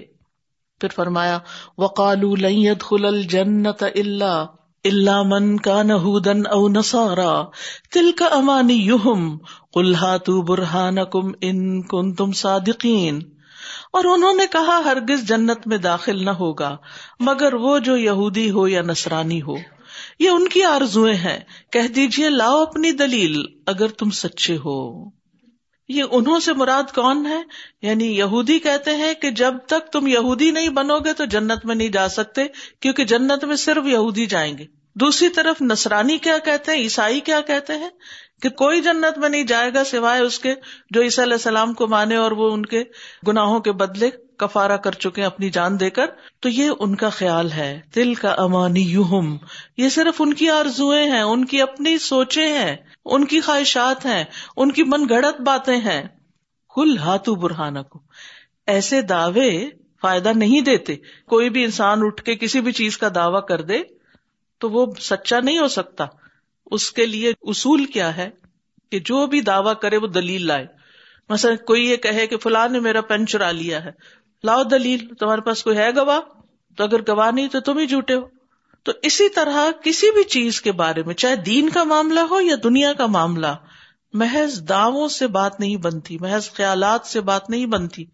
پھر 0.80 0.88
فرمایا 0.88 1.38
وقال 1.78 2.74
خل 2.80 3.22
جنت 3.22 3.82
اللہ 3.82 4.46
اللہ 4.84 5.22
من 5.22 5.56
کا 5.56 5.82
نہودن 5.82 6.46
او 6.46 6.68
نسارا 6.68 7.44
تل 7.94 8.12
کا 8.12 8.26
امانی 8.26 8.74
یوہم 8.74 9.38
کلہا 9.74 10.16
تو 10.16 10.42
برہان 10.42 10.96
کم 11.12 11.30
ان 11.40 11.82
کن 11.82 12.14
تم 12.14 12.32
صادقین 12.32 13.18
اور 13.92 14.04
انہوں 14.04 14.32
نے 14.32 14.44
کہا 14.52 14.82
ہرگز 14.84 15.28
جنت 15.28 15.66
میں 15.66 15.78
داخل 15.78 16.24
نہ 16.24 16.30
ہوگا، 16.30 16.76
مگر 17.20 17.54
وہ 17.54 17.78
جو 17.78 17.96
یہودی 17.96 18.50
ہو 18.50 18.68
یا 18.68 18.82
نسرانی 18.82 19.42
ہو۔ 19.42 19.54
یہ 20.18 20.28
ان 20.28 20.48
کی 20.48 20.62
آرزویں 20.62 21.14
ہیں۔ 21.14 21.38
کہہ 21.72 21.88
دیجیے 21.88 22.28
لاؤ 22.28 22.62
اپنی 22.62 22.92
دلیل 22.92 23.42
اگر 23.66 23.88
تم 23.88 24.10
سچے 24.10 24.56
ہو۔ 24.56 25.10
یہ 25.88 26.04
انہوں 26.10 26.40
سے 26.40 26.52
مراد 26.52 26.94
کون 26.94 27.26
ہے؟ 27.26 27.42
یعنی 27.82 28.04
یہودی 28.04 28.58
کہتے 28.58 28.96
ہیں 28.96 29.14
کہ 29.14 29.30
جب 29.30 29.54
تک 29.66 29.92
تم 29.92 30.06
یہودی 30.06 30.50
نہیں 30.50 30.68
بنو 30.68 30.98
گے 30.98 31.12
تو 31.12 31.24
جنت 31.24 31.66
میں 31.66 31.74
نہیں 31.74 31.88
جا 31.88 32.08
سکتے، 32.08 32.42
کیونکہ 32.80 33.04
جنت 33.04 33.44
میں 33.44 33.56
صرف 33.56 33.86
یہودی 33.86 34.26
جائیں 34.26 34.58
گے۔ 34.58 34.66
دوسری 35.00 35.28
طرف 35.28 35.62
نسرانی 35.62 36.18
کیا 36.18 36.38
کہتے 36.38 36.72
ہیں؟ 36.72 36.78
عیسائی 36.78 37.20
کیا 37.20 37.40
کہتے 37.40 37.72
ہیں؟ 37.72 37.88
کہ 38.42 38.48
کوئی 38.48 38.80
جنت 38.80 39.18
میں 39.18 39.28
نہیں 39.28 39.42
جائے 39.42 39.74
گا 39.74 39.84
سوائے 39.84 40.22
اس 40.22 40.38
کے 40.38 40.54
جو 40.90 41.02
عیسیٰ 41.02 41.24
علیہ 41.24 41.34
السلام 41.34 41.74
کو 41.74 41.86
مانے 41.86 42.16
اور 42.16 42.32
وہ 42.32 42.52
ان 42.52 42.66
کے 42.66 42.84
گناہوں 43.28 43.60
کے 43.60 43.72
بدلے 43.72 44.10
کفارا 44.38 44.76
کر 44.76 44.92
چکے 44.92 45.24
اپنی 45.24 45.50
جان 45.50 45.80
دے 45.80 45.90
کر۔ 45.90 46.06
تو 46.40 46.48
یہ 46.48 46.70
ان 46.80 46.94
کا 46.94 47.08
خیال 47.08 47.52
ہے۔ 47.52 47.80
دل 47.94 48.14
کا 48.14 48.28
امانی 48.28 48.80
یوہم 48.80 49.36
یہ 49.76 49.88
صرف 49.88 50.14
ان 50.18 50.34
کی 50.34 50.50
آرزویں 50.50 51.04
ہیں، 51.04 51.22
ان 51.22 51.44
کی 51.44 51.62
اپنی 51.62 51.98
سوچے 51.98 52.46
ہیں، 52.46 52.76
ان 53.04 53.24
کی 53.24 53.40
خواہشات 53.40 54.06
ہیں، 54.06 54.24
ان 54.56 54.72
کی 54.72 54.82
من 54.82 55.06
گڑت 55.10 55.40
باتیں 55.40 55.76
ہیں۔ 55.76 56.04
کل 56.74 56.98
ہاتھو 56.98 57.34
برہانہ 57.34 57.78
کو 57.78 58.02
ایسے 58.66 59.02
دعوے 59.02 59.68
فائدہ 60.00 60.32
نہیں 60.36 60.60
دیتے۔ 60.60 60.96
کوئی 61.26 61.50
بھی 61.50 61.64
انسان 61.64 61.98
اٹھ 62.02 62.22
کے 62.22 62.36
کسی 62.36 62.60
بھی 62.60 62.72
چیز 62.72 62.98
کا 62.98 63.08
دعوی 63.14 63.40
کر 63.48 63.60
دے۔ 63.60 63.95
تو 64.58 64.70
وہ 64.70 64.86
سچا 65.00 65.40
نہیں 65.40 65.58
ہو 65.58 65.68
سکتا۔ 65.68 66.06
اس 66.66 66.92
کے 66.92 67.06
لیے 67.06 67.32
اصول 67.42 67.84
کیا 67.84 68.16
ہے 68.16 68.30
کہ 68.90 69.00
جو 69.00 69.26
بھی 69.26 69.40
دعوی 69.40 69.75
کرے 69.82 69.96
وہ 69.96 70.06
دلیل 70.06 70.46
لائے۔ 70.46 70.66
مثلا 71.28 71.54
کوئی 71.56 71.90
یہ 71.90 71.96
کہے 71.96 72.26
کہ 72.26 72.36
فلاں 72.36 72.68
نے 72.68 72.80
میرا 72.80 73.00
پین 73.00 73.26
چرا 73.26 73.50
لیا 73.50 73.84
ہے۔ 73.84 73.90
لاؤ 74.44 74.64
دلیل، 74.64 75.14
تمہارے 75.14 75.40
پاس 75.40 75.62
کوئی 75.62 75.76
ہے 75.76 75.94
گواہ؟ 75.96 76.20
تو 76.76 76.84
اگر 76.84 77.00
گواہ 77.08 77.30
نہیں 77.30 77.48
تو 77.48 77.60
تم 77.60 77.78
ہی 77.78 77.86
جھوٹے 77.86 78.14
ہو۔ 78.14 78.20
تو 78.82 78.92
اسی 79.02 79.28
طرح 79.28 79.70
کسی 79.84 80.10
بھی 80.10 80.25
چیز 80.25 80.60
کے 80.60 80.72
بارے 80.72 81.02
میں، 81.02 81.14
چاہے 81.14 81.36
دین 81.36 81.68
کا 81.68 81.84
معاملہ 81.84 82.20
ہو 82.20 82.40
یا 82.40 82.56
دنیا 82.64 82.92
کا 82.92 83.06
معاملہ، 83.06 83.54
محض 84.12 84.68
دعووں 84.68 85.08
سے 85.08 85.26
بات 85.26 85.60
نہیں 85.60 85.76
بنتی، 85.76 86.18
محض 86.18 86.50
خیالات 86.50 87.06
سے 87.06 87.20
بات 87.20 87.50
نہیں 87.50 87.66
بنتی۔ 87.66 88.04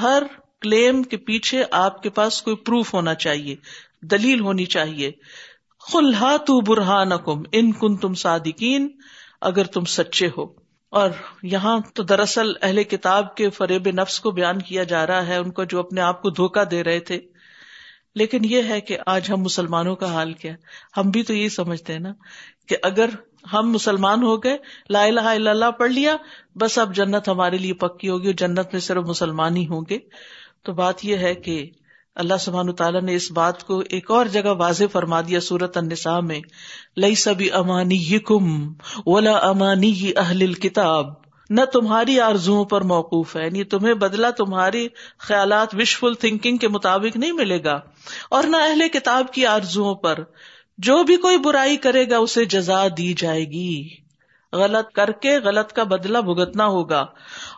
ہر 0.00 0.22
کلیم 0.60 1.02
کے 1.02 1.16
پیچھے 1.16 1.64
آپ 1.70 2.02
کے 2.02 2.10
پاس 2.10 2.42
کوئی 2.42 2.56
پروف 2.56 2.94
ہونا 2.94 3.14
چاہیے، 3.14 3.56
دلیل 4.02 4.40
ہونی 4.40 4.64
چاہیے۔ 4.64 5.12
خلحا 5.92 6.36
تو 6.36 6.60
برہان 6.60 7.12
ان 7.52 7.72
کن 7.72 7.96
تم 7.96 8.14
صادقین، 8.14 8.88
اگر 9.40 9.64
تم 9.64 9.84
سچے 9.84 10.28
ہو۔ 10.36 10.46
اور 10.90 11.10
یہاں 11.42 11.78
تو 11.94 12.02
دراصل 12.02 12.52
اہل 12.62 12.84
کتاب 12.84 13.34
کے 13.34 13.50
فریب 13.50 13.88
نفس 13.88 14.20
کو 14.20 14.30
بیان 14.30 14.62
کیا 14.62 14.82
جا 14.82 15.06
رہا 15.06 15.26
ہے، 15.26 15.36
ان 15.36 15.50
کو 15.50 15.64
جو 15.64 15.78
اپنے 15.80 16.00
آپ 16.00 16.22
کو 16.22 16.30
دھوکا 16.30 16.62
دے 16.70 16.84
رہے 16.84 17.00
تھے۔ 17.00 17.20
لیکن 18.14 18.38
یہ 18.44 18.62
ہے 18.62 18.80
کہ 18.80 18.98
آج 19.06 19.30
ہم 19.30 19.36
مسلمانوں 19.36 19.96
کا 19.96 20.12
حال 20.12 20.32
کیا۔ 20.32 20.52
ہم 20.96 21.10
بھی 21.10 21.22
تو 21.22 21.34
یہی 21.34 21.48
سمجھتے 21.48 21.92
ہیں 21.92 22.00
نا 22.00 22.12
کہ 22.68 22.76
اگر 22.82 23.10
ہم 23.52 23.70
مسلمان 23.70 24.22
ہو 24.22 24.44
گئے، 24.44 24.56
لا 24.90 25.02
الہ 25.02 25.20
الا 25.20 25.50
اللہ 25.50 25.70
پڑھ 25.70 25.90
لیا، 25.90 26.16
بس 26.56 26.78
اب 26.78 26.94
جنت 26.94 27.28
ہمارے 27.28 27.58
لیے 27.58 27.72
پکی 27.72 28.08
ہوگی 28.08 28.26
اور 28.26 28.34
جنت 28.34 28.66
میں 28.72 28.80
صرف 28.80 29.02
مسلمان 29.02 29.56
ہی 29.56 29.66
ہوں 29.66 29.82
گے۔ 29.90 29.98
تو 30.62 30.72
بات 30.72 31.04
یہ 31.04 31.16
ہے 31.16 31.34
کہ 31.34 31.70
اللہ 32.18 32.36
سبحان 32.40 32.72
تعالیٰ 32.72 33.00
نے 33.02 33.14
اس 33.14 33.30
بات 33.32 33.66
کو 33.66 33.78
ایک 33.88 34.10
اور 34.10 34.26
جگہ 34.26 34.52
واضح 34.58 34.84
فرما 34.92 35.20
دیا 35.20 35.40
سورت 35.40 35.76
النساء 35.76 36.18
میں 36.20 36.40
لئی 36.96 37.14
سبھی 37.14 37.50
امانی 37.52 38.18
کم 38.18 38.46
ولا 39.06 39.36
امانی 39.48 39.92
اہل 40.16 40.52
کتاب 40.54 41.12
نہ 41.50 41.64
تمہاری 41.64 42.18
آرزو 42.20 42.64
پر 42.64 42.80
موقوف 42.80 43.36
ہے 43.36 43.44
یعنی 43.44 43.64
تمہیں 43.64 43.94
بدلا 43.94 44.30
تمہاری 44.30 44.86
خیالات 45.18 45.74
وشفل 45.74 46.14
تھنکنگ 46.14 46.56
کے 46.56 46.68
مطابق 46.68 47.16
نہیں 47.16 47.32
ملے 47.32 47.62
گا، 47.64 47.78
اور 48.30 48.44
نہ 48.44 48.56
اہل 48.56 48.88
کتاب 48.88 49.32
کی 49.32 49.46
آرزو 49.46 49.94
پر۔ 49.94 50.18
جو 50.78 51.02
بھی 51.04 51.16
کوئی 51.16 51.38
برائی 51.38 51.76
کرے 51.76 52.04
گا، 52.10 52.18
اسے 52.18 52.44
جزا 52.44 52.82
دی 52.96 53.12
جائے 53.12 53.44
گی۔ 53.44 53.88
غلط 54.52 54.92
کر 54.92 55.10
کے 55.12 55.38
غلط 55.38 55.72
کا 55.72 55.82
بدلا 55.84 56.20
بھگتنا 56.20 56.66
ہوگا، 56.66 57.04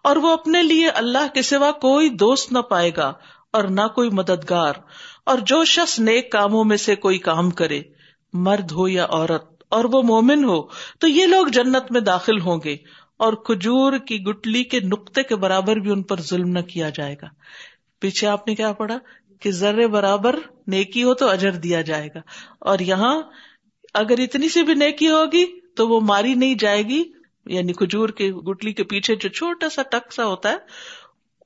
اور 0.04 0.16
وہ 0.16 0.32
اپنے 0.32 0.62
لیے 0.62 0.88
اللہ 0.94 1.34
کے 1.34 1.42
سوا 1.42 1.72
کوئی 1.80 2.08
دوست 2.18 2.52
نہ 2.52 2.58
پائے 2.70 2.90
گا۔ 2.96 3.12
اور 3.52 3.64
نہ 3.64 3.80
کوئی 3.94 4.10
مددگار، 4.10 4.74
اور 5.26 5.38
جو 5.38 5.64
شخص 5.64 5.98
نیک 5.98 6.32
کاموں 6.32 6.64
میں 6.64 6.76
سے 6.76 6.96
کوئی 6.96 7.18
کام 7.18 7.50
کرے، 7.50 7.82
مرد 8.32 8.72
ہو 8.72 8.88
یا 8.88 9.06
عورت، 9.10 9.62
اور 9.68 9.84
وہ 9.84 10.02
مومن 10.02 10.44
ہو، 10.44 10.60
تو 10.98 11.08
یہ 11.08 11.26
لوگ 11.26 11.46
جنت 11.46 11.92
میں 11.92 12.00
داخل 12.00 12.40
ہوں 12.40 12.60
گے، 12.64 12.76
اور 13.16 13.32
کھجور 13.32 13.98
کی 13.98 14.22
گٹلی 14.22 14.64
کے 14.64 14.80
نقطے 14.80 15.22
کے 15.22 15.36
برابر 15.36 15.76
بھی 15.76 15.90
ان 15.90 16.02
پر 16.02 16.20
ظلم 16.20 16.48
نہ 16.48 16.60
کیا 16.60 16.88
جائے 16.88 17.16
گا۔ 17.22 17.26
پیچھے 18.00 18.26
آپ 18.26 18.48
نے 18.48 18.54
کیا 18.54 18.72
پڑھا؟ 18.72 18.98
کہ 19.40 19.50
ذرے 19.50 19.86
برابر 19.86 20.36
نیکی 20.66 21.02
ہو 21.02 21.14
تو 21.14 21.28
اجر 21.28 21.50
دیا 21.50 21.80
جائے 21.80 22.08
گا۔ 22.14 22.20
اور 22.60 22.78
یہاں 22.78 23.22
اگر 23.94 24.18
اتنی 24.18 24.48
سی 24.48 24.62
بھی 24.62 24.74
نیکی 24.74 25.08
ہوگی 25.10 25.44
تو 25.76 25.88
وہ 25.88 26.00
ماری 26.00 26.34
نہیں 26.34 26.54
جائے 26.54 26.82
گی 26.82 27.04
یعنی 27.46 27.72
کھجور 27.72 28.08
کے 28.08 28.30
گٹلی 28.30 28.72
کے 28.72 28.84
پیچھے 28.84 29.14
جو 29.14 29.28
چھوٹا 29.28 29.68
سا 29.68 29.82
ٹک 29.82 30.12
سا 30.12 30.24
ہوتا 30.24 30.50
ہے 30.50 30.56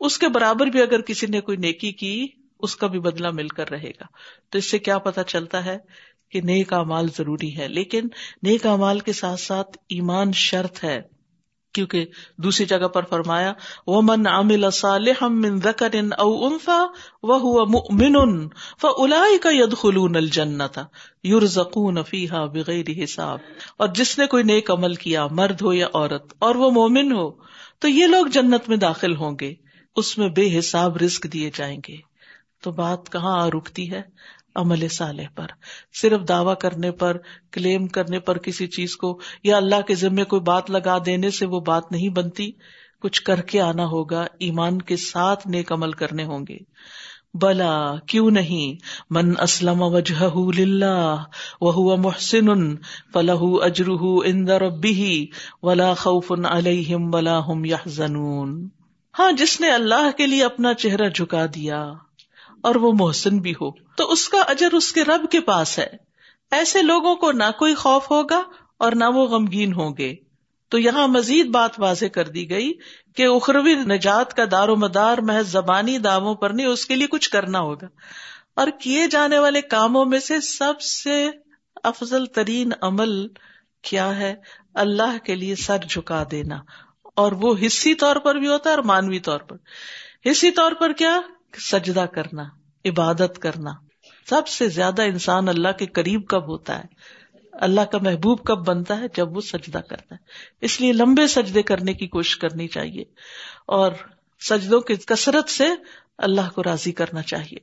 اس 0.01 0.19
کے 0.19 0.29
برابر 0.29 0.67
بھی 0.67 0.83
اگر 0.83 1.01
کسی 1.01 1.27
نے 1.27 1.41
کوئی 1.41 1.57
نیکی 1.57 1.93
کی، 1.93 2.27
اس 2.59 2.77
کا 2.77 2.87
بھی 2.87 3.01
بدلہ 3.01 3.31
مل 3.31 3.49
کر 3.49 3.71
رہے 3.71 3.91
گا۔ 3.91 4.05
تو 4.51 4.59
اس 4.59 4.71
سے 4.71 4.79
کیا 4.79 4.99
پتا 4.99 5.23
چلتا 5.23 5.65
ہے 5.65 5.79
کہ 6.31 6.41
نیک 6.41 6.73
امال 6.73 7.07
ضروری 7.17 7.57
ہے 7.57 7.69
لیکن 7.69 8.09
نیک 8.43 8.67
امال 8.67 9.01
کے 9.01 9.13
ساتھ 9.13 9.41
ساتھ 9.41 9.79
ایمان 9.89 10.33
شرط 10.33 10.85
ہے۔ 10.85 11.03
کیونکہ 11.73 12.07
دوسری 12.37 12.67
جگہ 12.67 12.89
پر 12.89 13.03
فرمایا 13.03 13.53
وہ 13.87 14.03
من 14.03 14.27
عامل 14.27 14.65
من 15.21 15.61
ذکر 15.61 15.95
او 16.19 16.47
انفا 16.47 16.87
وہ 17.23 17.67
مؤمن 17.67 18.49
فاولئک 18.81 19.43
کا 19.43 19.51
الجنت 20.15 20.79
یرزقون 21.25 21.99
فیہا 22.09 22.45
بغیر 22.45 23.05
حساب۔ 23.05 23.39
اور 23.77 23.89
جس 23.89 24.19
نے 24.19 24.27
کوئی 24.27 24.43
نیک 24.43 24.71
عمل 24.71 24.95
کیا، 24.95 25.27
مرد 25.31 25.63
ہو 25.63 25.73
یا 25.73 25.87
عورت، 25.87 26.35
اور 26.39 26.55
وہ 26.55 26.71
مومن 26.71 27.13
ہو، 27.13 27.31
تو 27.79 27.89
یہ 27.89 28.07
لوگ 28.07 28.27
جنت 28.27 28.69
میں 28.69 28.77
داخل 28.77 29.17
ہوں 29.17 29.37
گے۔ 29.41 29.55
اس 29.97 30.19
میں 30.19 30.29
بے 30.29 30.59
حساب 30.59 30.97
رسک 30.97 31.33
دیے 31.33 31.51
جائیں 31.55 31.81
گے۔ 31.89 31.97
تو 32.63 32.71
بات 32.73 33.13
کہاں 33.13 33.43
آ 33.43 33.49
رکتی 33.49 33.91
ہے؟ 33.91 34.03
عمل 34.57 34.89
صالح 34.89 35.23
پر۔ 35.35 35.47
صرف 36.03 36.29
دعوی 36.29 36.55
کرنے 36.61 36.91
پر، 36.91 37.17
کلیم 37.53 37.87
کرنے 37.87 38.19
پر 38.19 38.39
کسی 38.39 38.67
چیز 38.67 38.97
کو 38.97 39.21
یا 39.45 39.57
اللہ 39.57 39.81
کے 39.81 39.95
ذمے 39.95 40.25
کوئی 40.25 40.43
بات 40.43 40.71
لگا 40.71 40.99
دینے 41.07 41.31
سے 41.31 41.47
وہ 41.47 41.61
بات 41.61 41.93
نہیں 41.93 42.09
بنتی۔ 42.09 42.53
کچھ 43.01 43.23
کر 43.23 43.41
کے 43.41 43.61
آنا 43.61 43.85
ہوگا، 43.85 44.27
ایمان 44.39 44.83
کے 44.83 44.97
ساتھ 44.97 45.49
نیک 45.49 45.73
عمل 45.73 45.93
کرنے 45.93 46.25
ہوں 46.25 46.47
گے۔ 46.49 46.59
بلا، 47.35 47.97
کیوں 47.97 48.31
نہیں؟ 48.31 48.83
من 49.11 49.35
اسلم 49.43 49.83
وجہ 49.83 50.25
وہ 51.61 51.97
محسن 51.97 52.77
فلح 53.13 53.43
اجرح 53.43 54.03
اندر 54.03 54.63
ولا 55.63 55.95
خوف 55.95 56.33
علیہم 56.49 57.15
ولا 57.15 57.41
هم 57.53 57.65
يحزنون 57.65 58.69
ہاں 59.19 59.33
جس 59.33 59.61
نے 59.61 59.71
اللہ 59.71 60.11
کے 60.17 60.27
لیے 60.27 60.45
اپنا 60.45 60.75
چہرہ 60.75 61.09
جھکا 61.09 61.47
دیا 61.47 61.93
اور 62.63 62.75
وہ 62.75 62.93
محسن 62.99 63.39
بھی 63.39 63.53
ہو، 63.53 63.71
تو 63.71 64.13
اس 64.13 64.29
کا 64.29 64.41
اجر 64.41 64.73
اس 64.73 64.93
کے 64.93 65.05
رب 65.05 65.31
کے 65.31 65.41
پاس 65.41 65.79
ہے۔ 65.79 65.87
ایسے 66.51 66.83
لوگوں 66.83 67.17
کو 67.17 67.33
نہ 67.33 67.45
کوئی 67.59 67.75
خوف 67.75 68.11
ہوگا 68.11 68.43
اور 68.79 68.93
نہ 68.93 69.05
وہ 69.05 69.27
غمگین 69.27 69.75
ہوں 69.75 69.95
گے۔ 69.99 70.15
تو 70.69 70.79
یہاں 70.79 71.09
مزید 71.09 71.47
بات 71.47 71.81
واضح 71.81 72.05
کر 72.07 72.29
دی 72.29 72.51
گئی 72.51 72.73
کہ 73.15 73.27
اخروی 73.27 73.75
نجات 73.75 74.35
کا 74.35 74.43
دار 74.51 74.69
و 74.69 74.77
مدار 74.77 75.19
محض 75.19 75.49
زبانی 75.49 75.99
داموں 75.99 76.35
پر 76.35 76.51
نہیں، 76.51 76.67
اس 76.67 76.87
کے 76.87 76.97
لیے 76.97 77.07
کچھ 77.07 77.31
کرنا 77.31 77.59
ہوگا۔ 77.59 77.87
اور 78.57 78.67
کیے 78.81 79.09
جانے 79.09 79.39
والے 79.39 79.61
کاموں 79.61 80.05
میں 80.05 80.19
سے 80.19 80.41
سب 80.41 80.81
سے 80.81 81.31
افضل 81.83 82.27
ترین 82.27 82.73
عمل 82.81 83.27
کیا 83.83 84.17
ہے؟ 84.17 84.35
اللہ 84.75 85.25
کے 85.25 85.35
لیے 85.35 85.55
سر 85.55 85.79
جھکا 85.89 86.25
دینا۔ 86.31 86.57
اور 87.15 87.33
وہ 87.33 87.55
حصی 87.67 87.95
طور 87.95 88.17
پر 88.17 88.35
بھی 88.35 88.49
ہوتا 88.49 88.71
ہے 88.71 88.75
اور 88.75 88.85
مانوی 88.85 89.19
طور 89.19 89.41
پر۔ 89.41 89.57
حصی 90.31 90.51
طور 90.51 90.73
پر 90.73 90.93
کیا؟ 90.93 91.21
سجدہ 91.59 92.07
کرنا، 92.15 92.45
عبادت 92.85 93.39
کرنا۔ 93.39 93.71
سب 94.29 94.49
سے 94.49 94.69
زیادہ 94.69 95.03
انسان 95.03 95.49
اللہ 95.49 95.73
کے 95.79 95.87
قریب 95.87 96.29
کب 96.29 96.49
ہوتا 96.49 96.79
ہے؟ 96.79 96.85
اللہ 97.53 97.81
کا 97.81 97.99
محبوب 98.03 98.45
کب 98.45 98.59
بنتا 98.67 99.01
ہے؟ 99.01 99.07
جب 99.17 99.37
وہ 99.37 99.41
سجدہ 99.41 99.79
کرتا 99.79 100.15
ہے۔ 100.15 100.25
اس 100.61 100.81
لیے 100.81 100.93
لمبے 100.93 101.27
سجدے 101.27 101.63
کرنے 101.63 101.95
کی 101.95 102.07
کوشش 102.07 102.37
کرنی 102.37 102.69
چاہیے۔ 102.69 103.05
اور 103.67 103.93
سجدوں 104.41 104.81
کی 104.81 104.95
کثرت 104.97 105.49
سے 105.49 105.69
اللہ 106.19 106.51
کو 106.55 106.63
راضی 106.63 106.93
کرنا 106.93 107.23
چاہیے۔ 107.23 107.59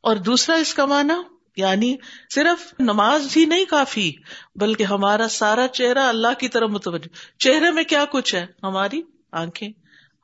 اور 0.00 0.16
دوسرا 0.16 0.56
اس 0.56 0.74
کا 0.74 0.84
معنی؟ 0.84 1.31
یعنی 1.56 1.96
صرف 2.34 2.74
نماز 2.78 3.36
ہی 3.36 3.44
نہیں 3.44 3.64
کافی، 3.64 4.12
بلکہ 4.54 4.84
ہمارا 4.84 5.28
سارا 5.28 5.68
چہرہ 5.68 5.98
اللہ 5.98 6.38
کی 6.38 6.48
طرف 6.48 6.70
متوجہ۔ 6.70 7.40
چہرے 7.40 7.70
میں 7.70 7.84
کیا 7.84 8.04
کچھ 8.04 8.34
ہے؟ 8.34 8.46
ہماری 8.62 9.02
آنکھیں، 9.32 9.68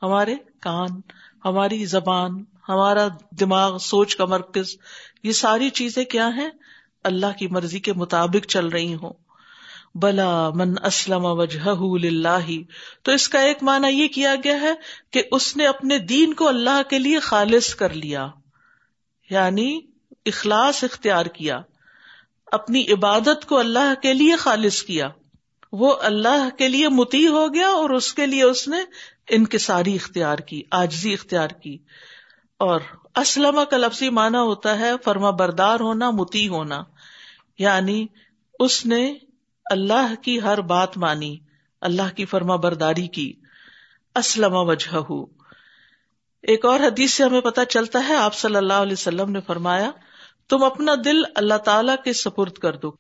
ہمارے 0.02 0.34
کان، 0.60 0.88
ہماری 1.44 1.84
زبان، 1.84 2.44
ہمارا 2.68 3.08
دماغ، 3.40 3.78
سوچ 3.78 4.16
کا 4.16 4.24
مرکز۔ 4.24 4.76
یہ 5.22 5.32
ساری 5.32 5.70
چیزیں 5.70 6.04
کیا 6.04 6.28
ہیں؟ 6.36 6.50
اللہ 7.04 7.38
کی 7.38 7.46
مرضی 7.46 7.80
کے 7.80 7.92
مطابق 7.92 8.46
چل 8.46 8.66
رہی 8.66 8.94
ہوں۔ 8.94 9.12
بلا 9.94 10.50
من 10.50 10.74
اسلم 10.84 11.24
وجہ 11.24 11.68
تو 13.02 13.12
اس 13.12 13.28
کا 13.28 13.40
ایک 13.40 13.62
معنی 13.62 13.88
یہ 13.88 14.08
کیا 14.08 14.34
گیا 14.44 14.60
ہے 14.60 14.72
کہ 15.10 15.22
اس 15.32 15.56
نے 15.56 15.66
اپنے 15.66 15.98
دین 15.98 16.34
کو 16.34 16.48
اللہ 16.48 16.82
کے 16.90 16.98
لیے 16.98 17.18
خالص 17.18 17.74
کر 17.74 17.94
لیا۔ 17.94 18.28
یعنی 19.30 19.80
اخلاص 20.28 20.84
اختیار 20.84 21.26
کیا، 21.26 21.60
اپنی 22.46 22.92
عبادت 22.92 23.46
کو 23.46 23.58
اللہ 23.58 23.94
کے 24.02 24.14
لیے 24.14 24.36
خالص 24.36 24.82
کیا۔ 24.82 25.08
وہ 25.72 25.96
اللہ 26.00 26.56
کے 26.58 26.68
لیے 26.68 26.88
متی 26.88 27.26
ہو 27.26 27.54
گیا 27.54 27.68
اور 27.68 27.90
اس 27.90 28.14
کے 28.14 28.26
لیے 28.26 28.42
اس 28.42 28.68
نے 28.68 28.76
انکساری 29.30 29.94
اختیار 29.94 30.38
کی، 30.38 30.62
آجزی 30.70 31.12
اختیار 31.12 31.48
کی۔ 31.48 31.78
اور 32.58 32.80
اسلم 33.14 33.60
کا 33.70 33.76
لفظی 33.76 34.10
معنی 34.10 34.38
ہوتا 34.38 34.78
ہے 34.78 34.90
فرما 35.04 35.30
بردار 35.30 35.80
ہونا 35.80 36.10
متی 36.10 36.48
ہونا۔ 36.48 36.82
یعنی 37.58 38.06
اس 38.60 38.86
نے 38.86 39.14
اللہ 39.64 40.14
کی 40.22 40.40
ہر 40.40 40.60
بات 40.60 40.98
مانی، 40.98 41.36
اللہ 41.80 42.16
کی 42.16 42.24
فرما 42.24 42.56
برداری 42.56 43.06
کی۔ 43.06 43.32
اسلم 44.14 44.52
وجہ 44.52 45.12
ایک 46.42 46.64
اور 46.64 46.80
حدیث 46.80 47.12
سے 47.12 47.24
ہمیں 47.24 47.40
پتا 47.40 47.64
چلتا 47.64 48.04
ہے، 48.08 48.16
آپ 48.16 48.34
صلی 48.34 48.56
اللہ 48.56 48.72
علیہ 48.72 48.92
وسلم 48.92 49.30
نے 49.30 49.40
فرمایا 49.40 49.90
تم 50.50 50.62
اپنا 50.64 50.94
دل 51.04 51.22
اللہ 51.34 51.56
تعالی 51.64 51.92
کے 52.04 52.12
سپرد 52.12 52.58
کر 52.58 52.76
دو 52.76 52.90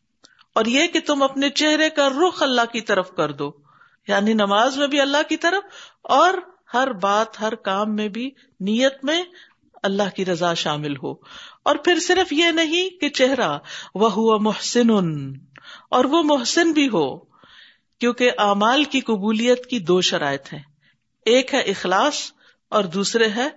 اور 0.56 0.64
یہ 0.64 0.86
کہ 0.86 1.00
تم 1.06 1.22
اپنے 1.22 1.50
چہرے 1.50 1.88
کا 1.90 2.08
رخ 2.08 2.42
اللہ 2.42 2.72
کی 2.72 2.80
طرف 2.80 3.10
کر 3.16 3.32
دو 3.32 3.50
یعنی 4.08 4.32
نماز 4.32 4.76
میں 4.78 4.86
بھی 4.86 5.00
اللہ 5.00 5.28
کی 5.28 5.36
طرف 5.36 5.76
اور 6.10 6.38
ہر 6.74 6.92
بات 6.92 7.40
ہر 7.40 7.54
کام 7.64 7.94
میں 7.96 8.08
بھی 8.08 8.30
نیت 8.60 9.04
میں 9.04 9.22
اللہ 9.82 10.14
کی 10.16 10.24
رضا 10.24 10.52
شامل 10.54 10.96
ہو 10.96 11.12
اور 11.62 11.76
پھر 11.84 11.98
صرف 11.98 12.32
یہ 12.32 12.50
نہیں 12.50 13.00
کہ 13.00 13.08
چہرہ 13.10 13.58
وہ 13.94 14.12
ہوا 14.12 14.38
محسن 14.40 14.90
اور 15.90 16.04
وہ 16.04 16.22
محسن 16.22 16.72
بھی 16.72 16.88
ہو 16.88 17.06
کیونکہ 18.00 18.30
اعمال 18.38 18.84
کی 18.84 19.00
قبولیت 19.00 19.66
کی 19.66 19.78
دو 19.84 20.00
شرائط 20.00 20.52
ہیں 20.52 20.62
ایک 21.26 21.54
ہے 21.54 21.60
اخلاص 21.70 22.20
اور 22.72 22.84
دوسرے 22.84 23.28
ہے 23.28 23.48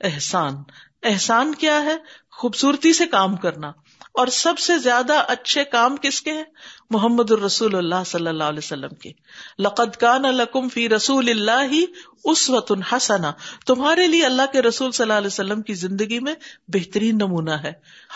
احسان 0.00 0.62
احسان 1.02 1.54
کیا 1.54 1.82
ہے؟ 1.82 1.96
خوبصورتی 2.30 2.92
سے 2.92 3.06
کام 3.06 3.36
کرنا۔ 3.36 3.72
اور 4.12 4.26
سب 4.26 4.58
سے 4.58 4.78
زیادہ 4.78 5.12
اچھے 5.28 5.64
کام 5.64 5.96
کس 5.96 6.22
کے 6.22 6.32
ہیں؟ 6.32 6.44
محمد 6.90 7.30
الرسول 7.30 7.74
اللہ 7.74 8.02
صلی 8.06 8.26
اللہ 8.26 8.44
علیہ 8.44 8.58
وسلم 8.58 8.88
کے۔ 8.88 9.12
لقد 9.58 9.96
کان 9.96 10.22
لکم 10.22 10.68
فی 10.68 10.88
رسول 10.88 11.28
اللہ 11.28 11.84
اس 12.24 12.50
حسنا 12.92 13.32
تمہارے 13.66 14.06
لیے 14.06 14.26
اللہ 14.26 14.42
کے 14.52 14.62
رسول 14.62 14.92
صلی 14.92 15.04
اللہ 15.04 15.12
علیہ 15.12 15.26
وسلم 15.26 15.62
کی 15.62 15.74
زندگی 15.74 16.20
میں 16.20 16.34
بہترین 16.68 17.16
نمونہ 17.16 17.50
ہے۔ 17.50 17.72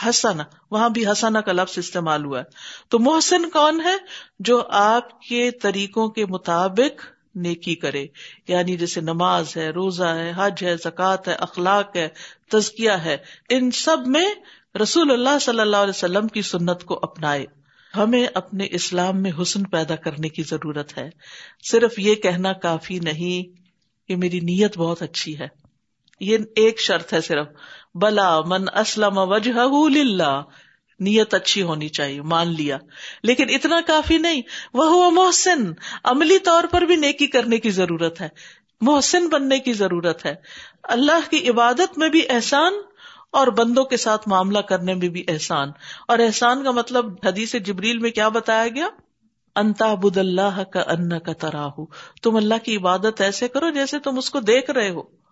حسنا 0.08 0.44
وہاں 0.70 0.88
بھی 0.88 1.06
حسنا 1.06 1.40
کا 1.40 1.52
لفظ 1.52 1.78
استعمال 1.78 2.24
ہوا 2.24 2.38
ہے۔ 2.38 2.44
تو 2.88 2.98
محسن 2.98 3.50
کون 3.50 3.80
ہے؟ 3.80 3.96
جو 4.38 4.62
آپ 4.68 5.20
کے 5.20 5.50
طریقوں 5.50 6.08
کے 6.08 6.26
مطابق 6.26 7.13
نیکی 7.34 7.74
کرے۔ 7.74 8.06
یعنی 8.48 8.76
جیسے 8.76 9.00
نماز 9.00 9.56
ہے، 9.56 9.70
روزہ 9.70 10.04
ہے، 10.04 10.32
حج 10.36 10.64
ہے، 10.64 10.76
زکوٰۃ 10.76 11.28
ہے، 11.28 11.32
اخلاق 11.32 11.96
ہے، 11.96 12.08
تزکیہ 12.50 12.90
ہے، 12.90 13.16
ان 13.48 13.70
سب 13.70 14.06
میں 14.06 14.26
رسول 14.82 15.10
اللہ 15.10 15.38
صلی 15.40 15.60
اللہ 15.60 15.76
علیہ 15.76 15.90
وسلم 15.90 16.28
کی 16.28 16.42
سنت 16.42 16.84
کو 16.84 16.98
اپنائے۔ 17.02 17.46
ہمیں 17.96 18.26
اپنے 18.34 18.66
اسلام 18.70 19.22
میں 19.22 19.30
حسن 19.42 19.62
پیدا 19.62 19.96
کرنے 19.96 20.28
کی 20.28 20.42
ضرورت 20.42 20.98
ہے۔ 20.98 21.10
صرف 21.70 21.98
یہ 21.98 22.14
کہنا 22.14 22.52
کافی 22.52 22.98
نہیں 22.98 23.64
کہ 24.08 24.16
میری 24.16 24.40
نیت 24.40 24.78
بہت 24.78 25.02
اچھی 25.02 25.38
ہے۔ 25.38 25.46
یہ 26.20 26.38
ایک 26.56 26.80
شرط 26.80 27.12
ہے 27.12 27.20
صرف۔ 27.20 27.46
بلا 27.94 28.40
من 28.40 28.64
اسلم 28.74 29.18
وجہ 29.18 29.66
نیت 31.00 31.34
اچھی 31.34 31.62
ہونی 31.62 31.88
چاہیے، 31.88 32.22
مان 32.22 32.54
لیا۔ 32.54 32.78
لیکن 33.22 33.44
اتنا 33.48 33.80
کافی 33.86 34.18
نہیں 34.18 34.42
وہ 34.74 35.10
محسن۔ 35.10 35.72
عملی 36.04 36.38
طور 36.38 36.64
پر 36.64 36.82
بھی 36.82 36.96
نیکی 36.96 37.26
کرنے 37.26 37.58
کی 37.58 37.70
ضرورت 37.70 38.20
ہے، 38.20 38.28
محسن 38.80 39.28
بننے 39.28 39.58
کی 39.58 39.72
ضرورت 39.72 40.26
ہے۔ 40.26 40.34
اللہ 40.82 41.30
کی 41.30 41.50
عبادت 41.50 41.98
میں 41.98 42.08
بھی 42.08 42.20
احسان 42.28 42.72
اور 43.30 43.46
بندوں 43.46 43.84
کے 43.84 43.96
ساتھ 43.96 44.28
معاملہ 44.28 44.58
کرنے 44.58 44.94
میں 44.94 45.08
بھی 45.08 45.24
احسان۔ 45.28 45.68
اور 46.08 46.18
احسان 46.18 46.64
کا 46.64 46.70
مطلب 46.70 47.06
حدیث 47.24 47.54
جبریل 47.64 47.98
میں 47.98 48.10
کیا 48.10 48.28
بتایا 48.28 48.68
گیا؟ 48.68 48.88
انتا 49.56 49.94
بد 49.94 50.16
اللہ 50.16 50.62
کا 50.72 50.80
ان 50.80 51.18
کا 51.18 51.32
تراہ 51.32 51.70
تم 52.22 52.36
اللہ 52.36 52.54
کی 52.64 52.76
عبادت 52.76 53.20
ایسے 53.20 53.48
کرو 53.48 53.70
جیسے 53.70 53.98
تم 53.98 54.18
اس 54.18 54.30
کو 54.30 54.40
دیکھ 54.40 54.70
رہے 54.70 54.90
ہو۔ 54.90 55.23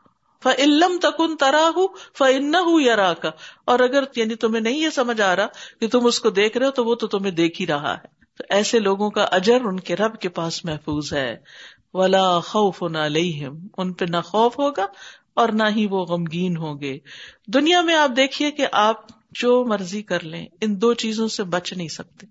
فعلم 0.43 0.99
تکن 1.03 1.37
ترا 1.37 1.69
ہوں 1.77 1.89
فن 2.19 2.55
یا 2.81 3.15
کا 3.15 3.31
اور 3.65 3.81
اگر 3.81 4.05
یعنی 4.17 4.35
تمہیں 4.35 4.63
نہیں 4.63 4.79
یہ 4.79 4.91
سمجھ 4.91 5.21
آ 5.21 5.37
رہا 5.37 5.47
کہ 5.81 5.89
تم 5.89 6.07
اس 6.07 6.21
کو 6.21 6.31
دیکھ 6.31 6.57
رہے 6.57 6.67
ہو، 6.67 6.71
تو 6.71 6.85
وہ 6.85 6.95
تو 6.95 7.07
تمہیں 7.07 7.33
دیکھ 7.33 7.61
ہی 7.61 7.67
رہا 7.67 7.95
ہے۔ 7.95 8.23
تو 8.39 8.45
ایسے 8.49 8.79
لوگوں 8.79 9.11
کا 9.11 9.23
اجر 9.23 9.61
ان 9.65 9.81
کے 9.81 9.97
رب 9.97 10.19
کے 10.21 10.29
پاس 10.29 10.65
محفوظ 10.65 11.13
ہے۔ 11.13 11.37
ولا 11.95 12.41
خوف 12.41 12.83
نہ 12.83 12.99
ان 13.79 13.93
پہ 13.93 14.05
نہ 14.09 14.17
خوف 14.25 14.59
ہوگا 14.59 14.87
اور 15.35 15.49
نہ 15.49 15.63
ہی 15.77 15.87
وہ 15.87 16.05
غمگین 16.05 16.57
ہوں 16.57 16.81
گے۔ 16.81 16.99
دنیا 17.47 17.81
میں 17.81 17.95
آپ 17.95 18.11
دیکھیے 18.17 18.51
کہ 18.51 18.67
آپ 18.73 18.97
جو 19.31 19.65
مرضی 19.65 20.03
کر 20.03 20.25
لیں، 20.25 20.47
ان 20.61 20.81
دو 20.81 20.95
چیزوں 20.95 21.29
سے 21.29 21.45
بچ 21.45 21.73
نہیں 21.73 21.89
سکتے۔ 21.89 22.27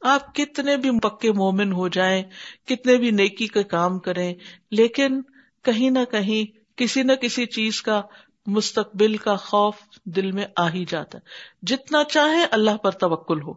آپ 0.00 0.34
کتنے 0.34 0.76
بھی 0.76 0.98
پکے 0.98 1.32
مومن 1.32 1.72
ہو 1.72 1.88
جائیں، 1.88 2.22
کتنے 2.66 2.96
بھی 2.96 3.10
نیکی 3.10 3.46
کے 3.46 3.62
کام 3.62 3.98
کریں، 3.98 4.34
لیکن 4.70 5.22
کہیں 5.62 5.90
نہ 5.90 5.98
کہیں 6.10 6.55
کسی 6.76 7.02
نہ 7.02 7.12
کسی 7.12 7.46
چیز 7.46 7.82
کا 7.82 8.02
مستقبل 8.46 9.16
کا 9.16 9.36
خوف 9.36 9.74
دل 10.04 10.32
میں 10.32 10.46
آ 10.56 10.68
ہی 10.68 10.84
جاتا 10.84 11.18
ہے۔ 11.18 11.28
جتنا 11.62 12.04
چاہے 12.04 12.46
اللہ 12.50 12.76
پر 12.76 12.90
توکل 12.90 13.42
ہو۔ 13.42 13.52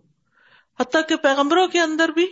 حتیٰ 0.79 1.01
کہ 1.09 1.15
پیغمبروں 1.15 1.67
کے 1.67 1.79
اندر 1.79 2.09
بھی 2.09 2.27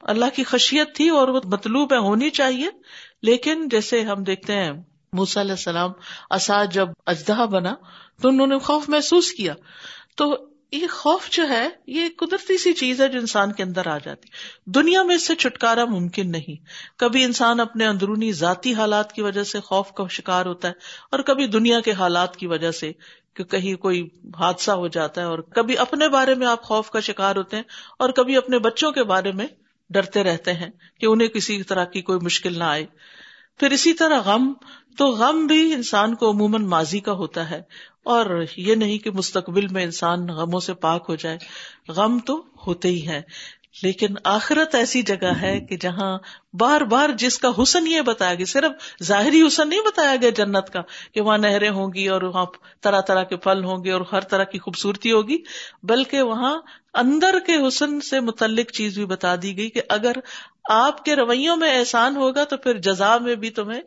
اللہ 0.00 0.24
کی 0.34 0.44
خشیت 0.44 0.96
تھی 0.96 1.08
اور 1.08 1.28
وہ 1.28 1.40
مطلوب 1.44 1.92
ہے 1.92 1.98
ہونی 1.98 2.30
چاہیے۔ 2.30 2.68
لیکن 3.22 3.68
جیسے 3.68 4.00
ہم 4.00 4.22
دیکھتے 4.22 4.54
ہیں 4.54 4.72
موسا 5.12 5.40
علیہ 5.40 5.50
السلام، 5.50 5.90
اساد 6.30 6.66
جب 6.72 6.88
اجدہ 7.06 7.46
بنا 7.50 7.74
تو 8.22 8.28
انہوں 8.28 8.46
نے 8.46 8.58
خوف 8.58 8.88
محسوس 8.88 9.32
کیا۔ 9.32 9.54
تو 10.16 10.49
یہ 10.72 10.86
خوف 10.90 11.30
جو 11.30 11.48
ہے، 11.48 11.68
یہ 11.86 12.04
قدرتی 12.16 12.58
سی 12.58 12.72
چیز 12.72 13.00
ہے 13.00 13.08
جو 13.08 13.18
انسان 13.18 13.52
کے 13.52 13.62
اندر 13.62 13.86
آ 13.86 13.98
جاتی۔ 13.98 14.28
دنیا 14.66 15.02
میں 15.02 15.14
اس 15.14 15.26
سے 15.26 15.34
چھٹکارا 15.34 15.84
ممکن 15.84 16.30
نہیں۔ 16.30 16.64
کبھی 16.98 17.24
انسان 17.24 17.60
اپنے 17.60 17.86
اندرونی 17.86 18.32
ذاتی 18.32 18.74
حالات 18.74 19.12
کی 19.12 19.22
وجہ 19.22 19.42
سے 19.42 19.60
خوف 19.60 19.92
کا 19.92 20.04
شکار 20.10 20.46
ہوتا 20.46 20.68
ہے 20.68 20.72
اور 21.12 21.20
کبھی 21.20 21.46
دنیا 21.46 21.80
کے 21.80 21.92
حالات 21.92 22.36
کی 22.36 22.46
وجہ 22.46 22.70
سے 22.70 22.92
کہ 23.34 23.44
کہیں 23.44 23.74
کوئی 23.74 24.08
حادثہ 24.38 24.70
ہو 24.70 24.88
جاتا 24.88 25.20
ہے 25.20 25.26
اور 25.26 25.38
کبھی 25.38 25.78
اپنے 25.78 26.08
بارے 26.08 26.34
میں 26.34 26.46
آپ 26.46 26.62
خوف 26.62 26.90
کا 26.90 27.00
شکار 27.00 27.36
ہوتے 27.36 27.56
ہیں 27.56 27.62
اور 27.98 28.10
کبھی 28.10 28.36
اپنے 28.36 28.58
بچوں 28.58 28.92
کے 28.92 29.02
بارے 29.02 29.32
میں 29.32 29.46
ڈرتے 29.90 30.22
رہتے 30.22 30.52
ہیں 30.52 30.70
کہ 31.00 31.06
انہیں 31.06 31.28
کسی 31.28 31.62
طرح 31.62 31.84
کی 31.84 32.02
کوئی 32.02 32.18
مشکل 32.22 32.58
نہ 32.58 32.64
آئے۔ 32.64 32.86
پھر 33.58 33.70
اسی 33.70 33.92
طرح 33.92 34.20
غم، 34.20 34.52
تو 34.98 35.06
غم 35.06 35.46
بھی 35.46 35.72
انسان 35.74 36.14
کو 36.14 36.30
عموماً 36.30 36.64
ماضی 36.64 37.00
کا 37.00 37.12
ہوتا 37.12 37.50
ہے۔ 37.50 37.62
اور 38.04 38.44
یہ 38.56 38.74
نہیں 38.74 38.98
کہ 38.98 39.10
مستقبل 39.10 39.66
میں 39.66 39.84
انسان 39.84 40.26
غموں 40.26 40.60
سے 40.60 40.74
پاک 40.74 41.06
ہو 41.08 41.14
جائے۔ 41.14 41.38
غم 41.88 42.18
تو 42.18 42.42
ہوتے 42.66 42.88
ہی 42.88 43.08
ہے 43.08 43.22
لیکن 43.82 44.14
آخرت 44.24 44.74
ایسی 44.74 45.02
جگہ 45.02 45.32
ہے 45.42 45.60
کہ 45.60 45.76
جہاں 45.76 46.18
بار 46.54 46.80
بار 46.80 47.08
جس 47.08 47.38
کا 47.38 47.48
حسن 47.62 47.86
یہ 47.86 48.00
بتایا 48.00 48.34
گیا، 48.34 48.46
صرف 48.46 49.04
ظاہری 49.04 49.42
حسن 49.46 49.68
نہیں 49.68 49.80
بتایا 49.80 50.16
گیا 50.16 50.30
جنت 50.30 50.70
کا، 50.70 50.80
کہ 51.14 51.20
وہاں 51.20 51.38
نہریں 51.38 51.70
ہوں 51.70 51.92
گی 51.94 52.08
اور 52.08 52.22
وہاں 52.22 52.44
طرح 52.80 53.00
طرح 53.00 53.22
کے 53.22 53.36
پھل 53.36 53.64
ہوں 53.64 53.84
گے 53.84 53.92
اور 53.92 54.00
ہر 54.12 54.20
طرح 54.20 54.44
کی 54.44 54.58
خوبصورتی 54.58 55.12
ہوگی، 55.12 55.38
بلکہ 55.82 56.22
وہاں 56.22 56.60
اندر 56.94 57.38
کے 57.46 57.68
حسن 57.68 58.00
سے 58.00 58.20
متعلق 58.20 58.70
چیز 58.70 58.94
بھی 58.94 59.06
بتا 59.06 59.34
دی 59.42 59.56
گئی 59.56 59.70
کہ 59.70 59.82
اگر 59.88 60.12
آپ 60.72 61.04
کے 61.04 61.16
رویوں 61.16 61.56
میں 61.56 61.78
احسان 61.78 62.16
ہوگا 62.16 62.44
تو 62.44 62.56
پھر 62.56 62.78
جزا 62.78 63.18
میں 63.18 63.34
بھی 63.34 63.50
تمہیں 63.50 63.80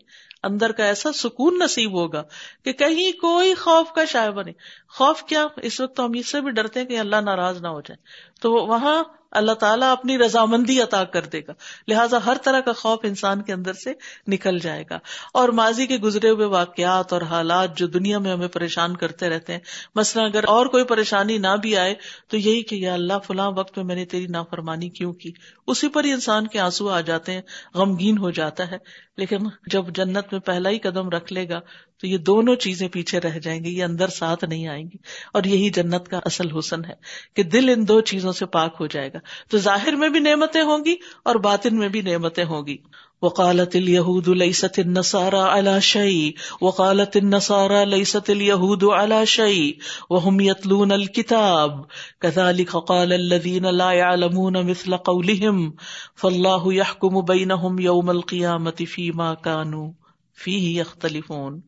اندر 0.44 0.72
کا 0.72 0.86
ایسا 0.86 1.12
سکون 1.12 1.60
نصیب 1.60 1.92
ہوگا 1.92 2.24
کہ 2.66 2.72
کہیں 2.72 3.12
کوئی 3.12 3.54
خوف 3.54 3.92
کا 3.96 4.06
شائع 4.06 4.30
بنے 4.30 4.52
خوف 4.90 5.24
کیا؟ 5.24 5.48
اس 5.56 5.82
وقت 5.82 5.96
تو 5.96 6.06
ہم 6.06 6.12
اس 6.16 6.32
سے 6.32 6.42
بھی 6.42 6.52
ڈرتے 6.52 6.80
ہیں 6.80 6.88
کہ 6.88 7.00
اللہ 7.00 7.16
ناراض 7.16 7.62
نہ 7.62 7.68
ہو 7.68 7.82
جائے۔ 7.82 7.98
تو 8.42 8.52
وہاں 8.52 9.04
اللہ 9.32 9.52
تعالیٰ 9.52 9.92
اپنی 9.92 10.18
رضامندی 10.18 10.82
عطا 10.82 11.04
کر 11.04 11.26
دے 11.26 11.42
گا۔ 11.48 11.54
لہٰذا 11.88 12.18
ہر 12.26 12.38
طرح 12.44 12.60
کا 12.60 12.74
خوف 12.74 13.00
انسان 13.04 13.42
کے 13.42 13.54
اندر 13.54 13.74
سے 13.74 13.94
نکل 14.28 14.60
جائے 14.60 14.84
گا۔ 14.90 15.00
اور 15.34 15.50
ماضی 15.50 15.88
کے 15.88 15.98
گزرے 15.98 16.30
ہوئے 16.30 16.46
واقعات 16.46 17.14
اور 17.14 17.22
حالات 17.22 17.78
جو 17.78 17.88
دنیا 17.88 18.20
میں 18.20 18.32
ہمیں 18.32 18.48
پریشان 18.48 18.98
کرتے 18.98 19.30
رہتے 19.30 19.54
ہیں، 19.54 19.60
مثلاً 19.96 20.26
اگر 20.26 20.44
اور 20.44 20.66
کوئی 20.66 20.84
پریشانی 20.84 21.38
نہ 21.38 21.56
بھی 21.62 21.78
آئے 21.78 21.96
تو 22.28 22.38
یہی 22.38 22.64
کہ 22.64 22.76
یا 22.76 22.94
اللہ، 22.94 23.14
فلاں 23.24 23.52
وقت 23.58 23.78
میں 23.78 23.86
میں 23.86 23.96
نے 23.96 24.06
تیری 24.06 24.28
نافرمانی 24.28 24.90
کیوں 24.90 25.14
کی؟ 25.14 25.32
اسی 25.68 25.88
پر 25.88 26.04
ہی 26.04 26.12
انسان 26.12 26.48
کے 26.48 26.60
آنسو 26.60 26.73
آ 26.82 27.02
جاتے 27.02 27.32
ہیں، 27.32 27.42
غمگین 27.76 28.18
ہو 28.18 28.32
جاتا 28.32 28.72
ہے۔ 28.72 28.78
لیکن 29.18 29.38
جب 29.68 29.86
جنت 29.88 30.26
میں 30.32 30.40
پہلا 30.40 30.70
ہی 30.70 30.80
قدم 30.80 31.10
رکھ 31.10 31.34
لے 31.34 31.50
گا 31.50 31.60
تو 32.04 32.08
یہ 32.08 32.18
دونوں 32.18 32.56
چیزیں 32.56 32.88
پیچھے 32.88 33.20
رہ 33.20 33.40
جائیں 33.40 33.64
گی، 33.64 33.78
یہ 33.78 33.84
اندر 33.84 34.08
ساتھ 34.08 34.46
نہیں 34.46 34.68
آئیں 34.68 34.84
گی۔ 34.84 34.98
اور 35.34 35.44
یہی 35.44 35.70
جنت 35.70 36.08
کا 36.08 36.20
اصل 36.26 36.58
حسن 36.60 36.86
ہے 36.86 36.94
کہ 37.36 37.44
دل 37.44 37.70
ان 37.70 37.88
دو 37.88 38.02
چیزوں 38.02 38.32
سے 38.32 38.46
پاک 38.46 38.76
ہو 38.80 38.88
جائے 38.88 39.10
گا۔ 39.14 39.18
تو 39.50 39.58
ظاہر 39.58 39.94
میں 39.94 40.10
بھی 40.10 40.20
نعمتیں 40.20 40.62
ہوں 40.62 40.86
گی 40.86 40.96
اور 41.26 41.36
باطن 41.36 41.78
میں 41.78 41.90
بھی 41.90 42.02
نعمتیں 42.02 42.46
ہوں 42.46 42.68
گی۔ 42.68 42.78
وقالت 43.22 43.76
اليهود 43.76 44.28
ليست 44.28 44.80
النصارى 44.80 45.40
على 45.40 45.80
شيء 45.80 46.32
وقالت 46.62 47.18
النصارى 47.18 47.86
ليست 47.86 48.30
اليهود 48.30 48.84
على 48.84 49.26
شيء 49.26 49.72
وهم 50.10 50.40
يتلون 50.40 50.92
الكتاب 50.92 51.72
كذلك 52.20 52.72
قال 52.72 53.14
الذين 53.14 53.66
لا 53.66 53.92
يعلمون 53.92 54.70
مثل 54.70 54.96
قولهم 54.96 55.72
فالله 56.16 56.74
يحكم 56.74 57.22
بينهم 57.22 57.80
يوم 57.80 58.10
القيامة 58.10 58.86
فيما 58.88 59.34
كانوا 59.34 60.03
فيه 60.38 60.70
يختلفون 60.72 61.60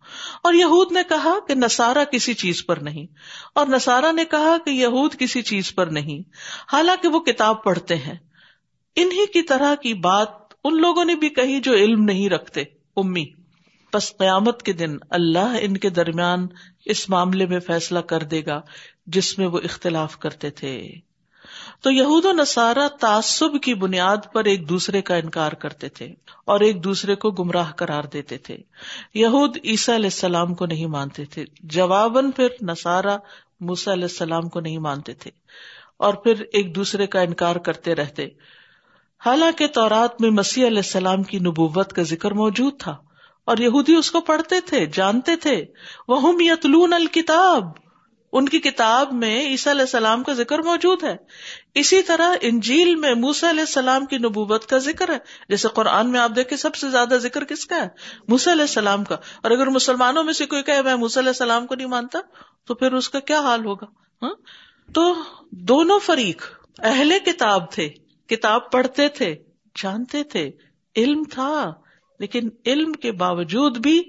اور 0.43 0.53
یہود 0.53 0.91
نے 0.91 1.03
کہا 1.09 1.33
کہ 1.47 1.55
نصارہ 1.55 2.03
کسی 2.11 2.33
چیز 2.33 2.65
پر 2.65 2.77
نہیں، 2.77 3.05
اور 3.55 3.67
نصارہ 3.67 4.11
نے 4.11 4.25
کہا 4.25 4.57
کہ 4.65 4.69
یہود 4.69 5.15
کسی 5.15 5.41
چیز 5.41 5.73
پر 5.75 5.87
نہیں۔ 5.87 6.21
حالانکہ 6.73 7.07
وہ 7.07 7.19
کتاب 7.19 7.63
پڑھتے 7.63 7.95
ہیں۔ 7.95 8.17
انہی 8.95 9.25
کی 9.25 9.41
طرح 9.41 9.75
کی 9.75 9.93
بات 9.93 10.29
ان 10.63 10.81
لوگوں 10.81 11.05
نے 11.05 11.15
بھی 11.15 11.29
کہی 11.29 11.59
جو 11.61 11.73
علم 11.73 12.03
نہیں 12.03 12.29
رکھتے۔ 12.29 12.63
امی 12.97 13.25
بس 13.93 14.11
قیامت 14.17 14.63
کے 14.63 14.73
دن 14.73 14.97
اللہ 15.09 15.55
ان 15.61 15.77
کے 15.77 15.89
درمیان 15.89 16.47
اس 16.85 17.09
معاملے 17.09 17.45
میں 17.45 17.59
فیصلہ 17.59 17.99
کر 17.99 18.23
دے 18.23 18.45
گا 18.45 18.61
جس 19.07 19.37
میں 19.37 19.47
وہ 19.47 19.59
اختلاف 19.63 20.17
کرتے 20.19 20.49
تھے۔ 20.49 20.77
تو 21.81 21.91
یہود 21.91 22.25
و 22.25 22.31
نصارہ 22.31 22.87
تعصب 22.87 23.61
کی 23.63 23.73
بنیاد 23.73 24.17
پر 24.33 24.45
ایک 24.45 24.69
دوسرے 24.69 25.01
کا 25.01 25.15
انکار 25.15 25.51
کرتے 25.51 25.89
تھے 25.89 26.13
اور 26.45 26.59
ایک 26.59 26.83
دوسرے 26.83 27.15
کو 27.15 27.31
گمراہ 27.31 27.71
قرار 27.71 28.03
دیتے 28.03 28.37
تھے۔ 28.37 28.57
یہود 29.13 29.57
عیسیٰ 29.63 29.95
علیہ 29.95 30.05
السلام 30.05 30.53
کو 30.53 30.65
نہیں 30.65 30.85
مانتے 30.85 31.25
تھے۔ 31.25 31.45
جواباً 31.63 32.31
پھر 32.31 32.47
نصارہ 32.61 33.17
موسیٰ 33.59 33.93
علیہ 33.93 34.03
السلام 34.03 34.49
کو 34.49 34.59
نہیں 34.59 34.77
مانتے 34.77 35.13
تھے 35.13 35.31
اور 35.97 36.13
پھر 36.13 36.43
ایک 36.51 36.75
دوسرے 36.75 37.07
کا 37.07 37.21
انکار 37.21 37.55
کرتے 37.55 37.95
رہتے۔ 37.95 38.27
حالانکہ 39.25 39.67
تورات 39.67 40.21
میں 40.21 40.29
مسیح 40.29 40.67
علیہ 40.67 40.77
السلام 40.77 41.23
کی 41.23 41.39
نبوت 41.39 41.93
کا 41.93 42.01
ذکر 42.01 42.31
موجود 42.31 42.79
تھا 42.79 42.97
اور 43.45 43.57
یہودی 43.57 43.95
اس 43.95 44.11
کو 44.11 44.21
پڑھتے 44.21 44.55
تھے، 44.59 44.85
جانتے 44.85 45.35
تھے۔ 45.35 45.65
وہ 46.07 46.43
یتلون 46.43 46.93
الکتاب 46.93 47.84
ان 48.35 48.49
کی 48.49 48.59
کتاب 48.59 49.13
میں 49.13 49.47
عیسیٰ 49.47 49.73
علیہ 49.73 49.81
السلام 49.81 50.23
کا 50.23 50.33
ذکر 50.33 50.59
موجود 50.59 51.03
ہے۔ 51.03 51.15
اسی 51.75 52.01
طرح 52.01 52.33
انجیل 52.41 52.95
میں 52.95 53.13
موسا 53.13 53.49
علیہ 53.49 53.59
السلام 53.59 54.05
کی 54.05 54.17
نبوت 54.17 54.65
کا 54.65 54.77
ذکر 54.77 55.09
ہے۔ 55.09 55.17
جیسے 55.49 55.67
قرآن 55.67 56.11
میں 56.11 56.19
آپ 56.19 56.31
دیکھیں 56.35 56.57
سب 56.57 56.75
سے 56.75 56.89
زیادہ 56.89 57.13
ذکر 57.17 57.43
کس 57.43 57.65
کا 57.65 57.75
ہے؟ 57.75 57.87
موسا 58.27 58.51
علیہ 58.51 58.61
السلام 58.61 59.03
کا۔ 59.03 59.15
اور 59.15 59.51
اگر 59.51 59.67
مسلمانوں 59.67 60.23
میں 60.23 60.33
سے 60.33 60.45
کوئی 60.45 60.63
کہ 60.63 60.81
میں 60.81 60.95
موسیٰ 60.95 61.21
علیہ 61.21 61.29
السلام 61.29 61.67
کو 61.67 61.75
نہیں 61.75 61.87
مانتا، 61.87 62.19
تو 62.67 62.75
پھر 62.75 62.93
اس 62.93 63.09
کا 63.09 63.19
کیا 63.19 63.39
حال 63.39 63.65
ہوگا؟ 63.65 63.85
ہاں؟ 64.21 64.35
تو 64.93 65.15
دونوں 65.51 65.99
فریق 65.99 66.41
اہل 66.79 67.13
کتاب 67.25 67.71
تھے، 67.71 67.89
کتاب 68.27 68.71
پڑھتے 68.71 69.07
تھے، 69.07 69.35
جانتے 69.83 70.23
تھے، 70.23 70.51
علم 70.95 71.23
تھا۔ 71.31 71.73
لیکن 72.19 72.49
علم 72.65 72.91
کے 72.91 73.11
باوجود 73.11 73.77
بھی 73.77 74.03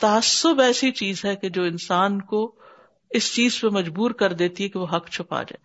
تعصب 0.00 0.60
ایسی 0.60 0.90
چیز 0.90 1.24
ہے 1.24 1.36
کہ 1.36 1.48
جو 1.48 1.62
انسان 1.62 2.20
کو 2.20 2.61
اس 3.12 3.34
چیز 3.34 3.60
پہ 3.60 3.66
مجبور 3.66 4.10
کر 4.10 4.32
دیتی 4.32 4.64
ہے 4.64 4.68
کہ 4.68 4.78
وہ 4.78 4.86
حق 4.96 5.10
چھپا 5.10 5.42
جائے۔ 5.42 5.64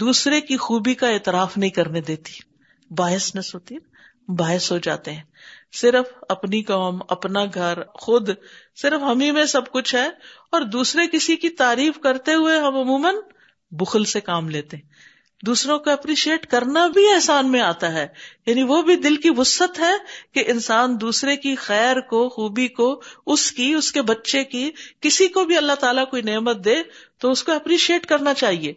دوسرے 0.00 0.40
کی 0.40 0.56
خوبی 0.56 0.94
کا 0.94 1.08
اعتراف 1.08 1.58
نہیں 1.58 1.70
کرنے 1.70 2.00
دیتی۔ 2.00 2.32
باعث 2.90 3.36
نس 3.36 3.54
ہوتی 3.54 3.74
ہے 3.74 3.96
باعث 4.32 4.72
ہو 4.72 4.78
جاتے 4.78 5.12
ہیں۔ 5.12 5.22
صرف 5.72 6.06
اپنی 6.28 6.62
قوم، 6.62 6.98
اپنا 7.08 7.44
گھر، 7.54 7.84
خود، 7.84 8.30
صرف 8.76 9.02
ہم 9.02 9.20
ہی 9.20 9.30
میں 9.30 9.44
سب 9.44 9.70
کچھ 9.70 9.94
ہے 9.94 10.08
اور 10.52 10.60
دوسرے 10.60 11.02
کسی 11.12 11.36
کی 11.36 11.48
تعریف 11.48 11.98
کرتے 11.98 12.34
ہوئے 12.34 12.58
ہم 12.58 12.76
عموماً 12.76 13.14
بخل 13.70 14.04
سے 14.04 14.20
کام 14.20 14.48
لیتے 14.48 14.76
ہیں۔ 14.76 15.15
دوسروں 15.42 15.78
کو 15.78 15.90
اپریشیٹ 15.90 16.46
کرنا 16.46 16.86
بھی 16.86 17.12
احسان 17.12 17.52
میں 17.52 17.60
آتا 17.60 17.92
ہے۔ 17.92 18.06
یعنی 18.46 18.62
وہ 18.62 18.82
بھی 18.82 18.96
دل 18.96 19.16
کی 19.16 19.30
وسط 19.36 19.80
ہے 19.80 19.92
کہ 20.32 20.44
انسان 20.46 21.00
دوسرے 21.00 21.36
کی 21.36 21.54
خیر 21.54 22.00
کو، 22.00 22.28
خوبی 22.28 22.68
کو، 22.68 23.02
اس 23.26 23.52
کی، 23.52 23.74
اس 23.74 23.92
کے 23.92 24.02
بچے 24.02 24.44
کی، 24.44 24.70
کسی 25.00 25.28
کو 25.28 25.44
بھی 25.44 25.56
اللہ 25.56 25.72
تعالیٰ 25.72 26.04
کوئی 26.10 26.22
نعمت 26.22 26.64
دے 26.64 26.74
تو 27.18 27.30
اس 27.30 27.44
کو 27.44 27.52
اپریشیٹ 27.52 28.06
کرنا 28.06 28.34
چاہیے۔ 28.34 28.72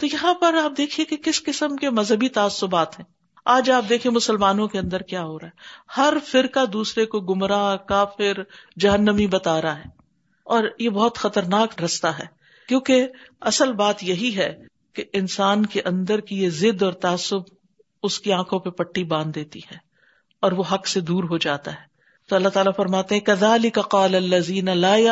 تو 0.00 0.06
یہاں 0.06 0.34
پر 0.34 0.54
آپ 0.54 0.72
دیکھیے 0.76 1.06
کہ 1.06 1.16
کس 1.16 1.42
قسم 1.42 1.76
کے 1.76 1.90
مذہبی 1.90 2.28
تعصبات 2.28 2.98
ہیں۔ 2.98 3.06
آج 3.44 3.70
آپ 3.70 3.84
دیکھیں 3.88 4.12
مسلمانوں 4.12 4.68
کے 4.68 4.78
اندر 4.78 5.00
کیا 5.00 5.24
ہو 5.24 5.38
رہا 5.38 5.46
ہے۔ 5.46 5.52
ہر 5.96 6.14
فرقہ 6.26 6.66
دوسرے 6.66 7.06
کو 7.06 7.20
گمراہ، 7.20 7.76
کافر، 7.76 8.32
جہنمی 8.80 9.26
بتا 9.26 9.62
رہا 9.62 9.78
ہے۔ 9.78 9.88
اور 10.44 10.64
یہ 10.78 10.90
بہت 10.90 11.18
خطرناک 11.18 11.82
رستہ 11.82 12.06
ہے۔ 12.06 12.26
کیونکہ 12.68 13.06
اصل 13.40 13.72
بات 13.72 14.04
یہی 14.04 14.36
ہے 14.36 14.75
کہ 14.96 15.04
انسان 15.12 15.66
کے 15.66 15.82
اندر 15.82 16.20
کی 16.20 16.42
یہ 16.42 16.50
ضد 16.50 16.82
اور 16.82 16.92
تعصب 16.92 17.40
اس 18.02 18.20
کی 18.20 18.32
آنکھوں 18.32 18.58
پہ 18.58 18.70
پٹی 18.70 19.04
باندھ 19.04 19.34
دیتی 19.34 19.58
ہے 19.58 19.76
اور 20.40 20.52
وہ 20.52 20.62
حق 20.72 20.86
سے 20.86 21.00
دور 21.00 21.24
ہو 21.24 21.38
جاتا 21.38 21.72
ہے۔ 21.72 21.84
تو 22.28 22.36
اللہ 22.36 22.48
تعالیٰ 22.48 22.72
فرماتے 22.76 23.14
ہیں 23.14 23.22
کزالی 23.22 23.70
کا 23.70 23.82
قال 23.82 24.14
الزین 24.14 24.68
اللہ 24.68 25.10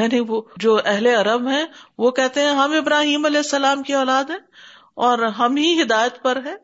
ہے 0.00 0.08
نہیں 0.08 0.20
وہ 0.28 0.42
جو 0.56 0.80
اہل 0.84 1.06
عرب 1.06 1.48
ہیں، 1.48 1.64
وہ 1.98 2.10
کہتے 2.10 2.40
ہیں، 2.40 2.48
ہم 2.48 2.72
ابراہیم 2.72 3.26
علیہ 3.26 3.36
السلام 3.36 3.82
کی 3.82 3.94
اولاد 3.94 4.30
ہے 4.30 4.36
اور 4.94 5.18
ہم 5.18 5.56
ہی 5.56 5.82
ہدایت 5.82 6.22
پر 6.22 6.38
ہے 6.44 6.54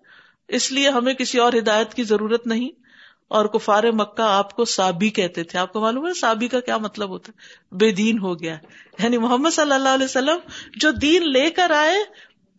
اس 0.49 0.73
لیے 0.73 0.89
ہمیں 0.89 1.15
کسی 1.15 1.39
اور 1.39 1.53
ہدایت 1.53 1.95
کی 1.95 2.05
ضرورت 2.05 2.47
نہیں 2.47 2.84
اور 3.29 3.47
کفار 3.47 3.85
مکہ 3.85 4.23
آپ 4.23 4.57
کو 4.57 4.65
سابی 4.65 5.11
کہتے 5.11 5.43
تھے۔ 5.43 5.59
آپ 5.59 5.73
کو 5.73 5.81
معلوم 5.81 6.07
ہے 6.07 6.15
سابی 6.15 6.49
کا 6.49 6.61
کیا 6.61 6.79
مطلب 6.79 7.09
ہوتا 7.09 7.33
ہے؟ 7.33 7.65
بے 7.77 7.93
دین 7.93 8.19
ہو 8.19 8.41
گیا۔ 8.41 8.57
یعنی 8.99 9.19
محمد 9.19 9.51
صلی 9.51 9.73
اللہ 9.73 9.89
علیہ 9.89 10.05
وسلم 10.05 10.37
جو 10.77 10.91
دین 10.91 11.33
لے 11.33 11.51
کر 11.51 11.71
آئے، 11.71 11.97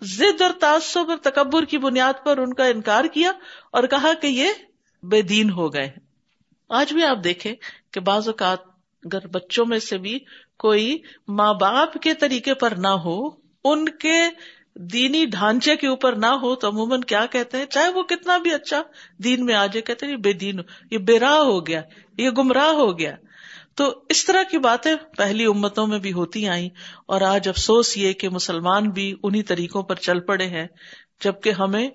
ضد 0.01 0.41
اور 0.41 0.51
تعصب 0.59 1.09
اور 1.09 1.17
تکبر 1.17 1.65
کی 1.65 1.77
بنیاد 1.77 2.13
پر 2.25 2.37
ان 2.37 2.53
کا 2.53 2.65
انکار 2.65 3.05
کیا 3.05 3.31
اور 3.71 3.83
کہا 3.83 4.13
کہ 4.13 4.27
یہ 4.27 4.49
بے 5.03 5.21
دین 5.21 5.49
ہو 5.49 5.73
گئے۔ 5.73 5.91
آج 6.69 6.93
بھی 6.93 7.03
آپ 7.03 7.17
دیکھیں 7.23 7.55
کہ 7.91 7.99
بعض 7.99 8.27
اوقات 8.27 8.59
اگر 9.05 9.27
بچوں 9.27 9.65
میں 9.65 9.79
سے 9.79 9.97
بھی 9.97 10.19
کوئی 10.59 10.97
ماں 11.27 11.53
باپ 11.53 11.93
کے 11.93 12.13
طریقے 12.13 12.53
پر 12.53 12.71
نہ 12.71 12.87
ہو، 12.87 13.29
ان 13.63 13.89
کے 13.89 14.21
دینی 14.75 15.25
ڈھانچے 15.25 15.75
کے 15.75 15.87
اوپر 15.87 16.15
نہ 16.15 16.25
ہو 16.25 16.55
تو 16.55 16.69
عموماً 16.69 17.01
کیا 17.01 17.25
کہتے 17.25 17.57
ہیں؟ 17.57 17.65
چاہے 17.65 17.89
وہ 17.89 18.03
کتنا 18.03 18.37
بھی 18.37 18.53
اچھا 18.53 18.81
دین 19.23 19.45
میں 19.45 19.53
آ 19.53 19.65
جائے، 19.65 19.81
کہتے 19.81 20.05
ہیں، 20.05 20.13
یہ 20.13 20.17
بے 20.17 20.33
دین 20.33 20.59
ہو، 20.59 20.63
یہ 20.91 20.97
بے 20.97 21.19
راہ 21.19 21.37
ہو 21.37 21.67
گیا، 21.67 21.81
یہ 22.17 22.29
گمراہ 22.29 22.69
ہو 22.69 22.99
گیا۔ 22.99 23.15
تو 23.75 24.03
اس 24.09 24.25
طرح 24.25 24.43
کی 24.43 24.57
باتیں 24.57 24.95
پہلی 25.17 25.45
امتوں 25.45 25.87
میں 25.87 25.99
بھی 25.99 26.13
ہوتی 26.13 26.47
آئیں 26.47 26.69
اور 27.07 27.21
آج 27.21 27.49
افسوس 27.49 27.97
یہ 27.97 28.13
کہ 28.13 28.29
مسلمان 28.29 28.89
بھی 28.89 29.15
انہیں 29.23 29.43
طریقوں 29.47 29.83
پر 29.83 29.95
چل 29.95 30.19
پڑے 30.19 30.47
ہیں، 30.47 30.67
جبکہ 31.23 31.49
ہمیں 31.49 31.89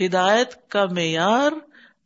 ہدایت 0.00 0.68
کا 0.68 0.86
معیار 0.86 1.52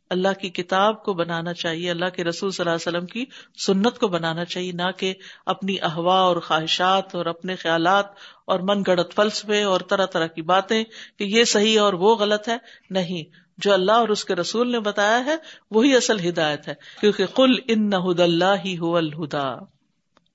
اللہ 0.09 0.39
کی 0.41 0.49
کتاب 0.49 1.03
کو 1.03 1.13
بنانا 1.13 1.53
چاہیے، 1.53 1.91
اللہ 1.91 2.05
کے 2.05 2.23
رسول 2.23 2.51
صلی 2.51 2.69
اللہ 2.69 2.75
علیہ 2.75 2.97
وسلم 2.97 3.07
کی 3.07 3.25
سنت 3.65 3.99
کو 3.99 4.07
بنانا 4.07 4.45
چاہیے، 4.45 4.71
نہ 4.71 4.91
کہ 4.97 5.13
اپنی 5.45 5.75
احوا 5.81 6.19
اور 6.19 6.37
خواہشات 6.37 7.15
اور 7.15 7.25
اپنے 7.25 7.55
خیالات 7.55 8.05
اور 8.45 8.59
من 8.59 8.83
گڑت 8.87 9.13
فلسفے 9.13 9.63
اور 9.63 9.79
طرح 9.79 10.05
طرح 10.05 10.27
کی 10.27 10.41
باتیں 10.41 10.83
کہ 11.17 11.23
یہ 11.23 11.43
صحیح 11.43 11.79
اور 11.79 11.93
وہ 11.93 12.15
غلط 12.15 12.49
ہے۔ 12.49 12.57
نہیں، 12.89 13.23
جو 13.57 13.73
اللہ 13.73 13.91
اور 13.91 14.09
اس 14.09 14.25
کے 14.25 14.35
رسول 14.35 14.71
نے 14.71 14.79
بتایا 14.79 15.25
ہے، 15.25 15.35
وہی 15.71 15.95
اصل 15.95 16.29
ہدایت 16.29 16.67
ہے۔ 16.67 16.73
کیونکہ 17.01 17.25
کل 17.35 17.55
ان 17.67 17.89
نہ 17.89 17.95
اللہ 17.95 18.55
ہی 18.65 18.77
ہو 18.77 18.97
الہدا۔ 18.97 19.55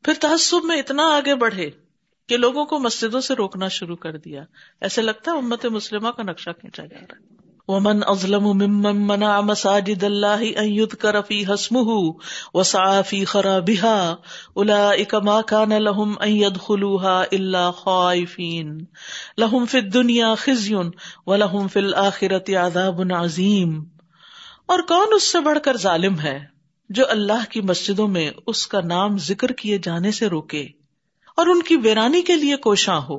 پھر 0.04 0.12
تحسب 0.20 0.64
میں 0.64 0.78
اتنا 0.78 1.02
آگے 1.02 1.34
بڑھے 1.34 1.70
کہ 2.28 2.36
لوگوں 2.36 2.64
کو 2.64 2.78
مسجدوں 2.78 3.20
سے 3.20 3.34
روکنا 3.34 3.68
شروع 3.68 3.96
کر 3.96 4.16
دیا۔ 4.16 4.44
ایسے 4.80 5.02
لگتا 5.02 5.32
ہے 5.32 5.36
امت 5.36 5.66
مسلمہ 5.66 6.08
کا 6.08 6.22
نقشہ 6.22 6.50
کھینچا 6.50 6.86
جا 6.86 6.98
رہا 7.00 7.16
ہے۔ 7.20 7.37
ومن 7.68 8.04
ازلم 8.04 8.46
ممن 8.52 9.00
منع 9.06 9.40
مساجد 9.42 10.04
الله 10.04 10.50
ان 10.58 10.68
يذكر 10.70 11.22
فيها 11.22 11.54
اسمه 11.54 11.98
وسعى 12.54 13.02
في 13.04 13.20
خرابها 13.26 14.18
اولئك 14.56 15.14
ما 15.22 15.40
كان 15.40 15.76
لهم 15.80 16.18
ان 16.18 16.32
يدخلوها 16.36 17.32
الا 17.32 17.70
خائفين 17.72 18.72
لهم 19.38 19.66
في 19.66 19.78
الدنيا 19.78 20.34
خزي 20.36 20.90
ولهم 21.26 21.68
في 21.68 21.78
الاخره 21.78 22.58
عذاب 22.58 23.06
عظيم 23.12 23.78
اور 24.66 24.80
کون 24.88 25.14
اس 25.16 25.32
سے 25.32 25.40
بڑھ 25.40 25.58
کر 25.64 25.76
ظالم 25.76 26.18
ہے 26.20 26.38
جو 26.90 27.04
اللہ 27.10 27.48
کی 27.50 27.60
مسجدوں 27.60 28.08
میں 28.08 28.30
اس 28.46 28.66
کا 28.66 28.80
نام 28.80 29.16
ذکر 29.18 29.52
کیے 29.52 29.78
جانے 29.78 30.10
سے 30.10 30.28
روکے 30.28 30.66
اور 31.38 31.46
ان 31.46 31.62
کی 31.62 31.76
ویرانی 31.76 32.22
کے 32.22 32.36
لیے 32.36 32.56
کوشاں 32.56 33.00
ہو؟ 33.00 33.16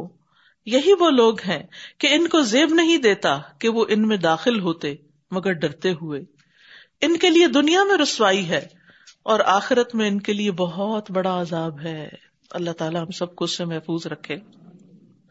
یہی 0.71 0.93
وہ 0.99 1.09
لوگ 1.09 1.41
ہیں 1.41 1.63
کہ 1.97 2.07
ان 2.11 2.27
کو 2.27 2.41
زیب 2.41 2.73
نہیں 2.73 2.97
دیتا 2.97 3.39
کہ 3.59 3.69
وہ 3.69 3.85
ان 3.89 4.07
میں 4.07 4.17
داخل 4.17 4.59
ہوتے، 4.59 4.95
مگر 5.31 5.51
ڈرتے 5.51 5.91
ہوئے۔ 5.91 6.21
ان 7.01 7.17
کے 7.17 7.29
لیے 7.29 7.47
دنیا 7.47 7.83
میں 7.83 7.97
رسوائی 7.97 8.49
ہے 8.49 8.67
اور 9.23 9.39
آخرت 9.39 9.95
میں 9.95 10.07
ان 10.07 10.21
کے 10.21 10.33
لیے 10.33 10.51
بہت 10.51 11.11
بڑا 11.11 11.41
عذاب 11.41 11.79
ہے۔ 11.79 12.09
اللہ 12.51 12.71
تعالیٰ 12.71 13.01
ہم 13.01 13.11
سب 13.11 13.35
کو 13.35 13.45
اس 13.45 13.57
سے 13.57 13.65
محفوظ 13.65 14.07
رکھے۔ 14.07 14.37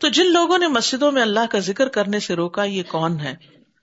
تو 0.01 0.09
جن 0.09 0.33
لوگوں 0.33 0.59
نے 0.59 0.67
مسجدوں 0.67 1.13
میں 1.13 1.23
اللہ 1.23 1.47
کا 1.51 1.59
ذکر 1.59 1.89
کرنے 1.89 2.21
سے 2.21 2.35
روکا، 2.35 2.65
یہ 2.65 2.83
کون 2.89 3.21
ہے 3.21 3.35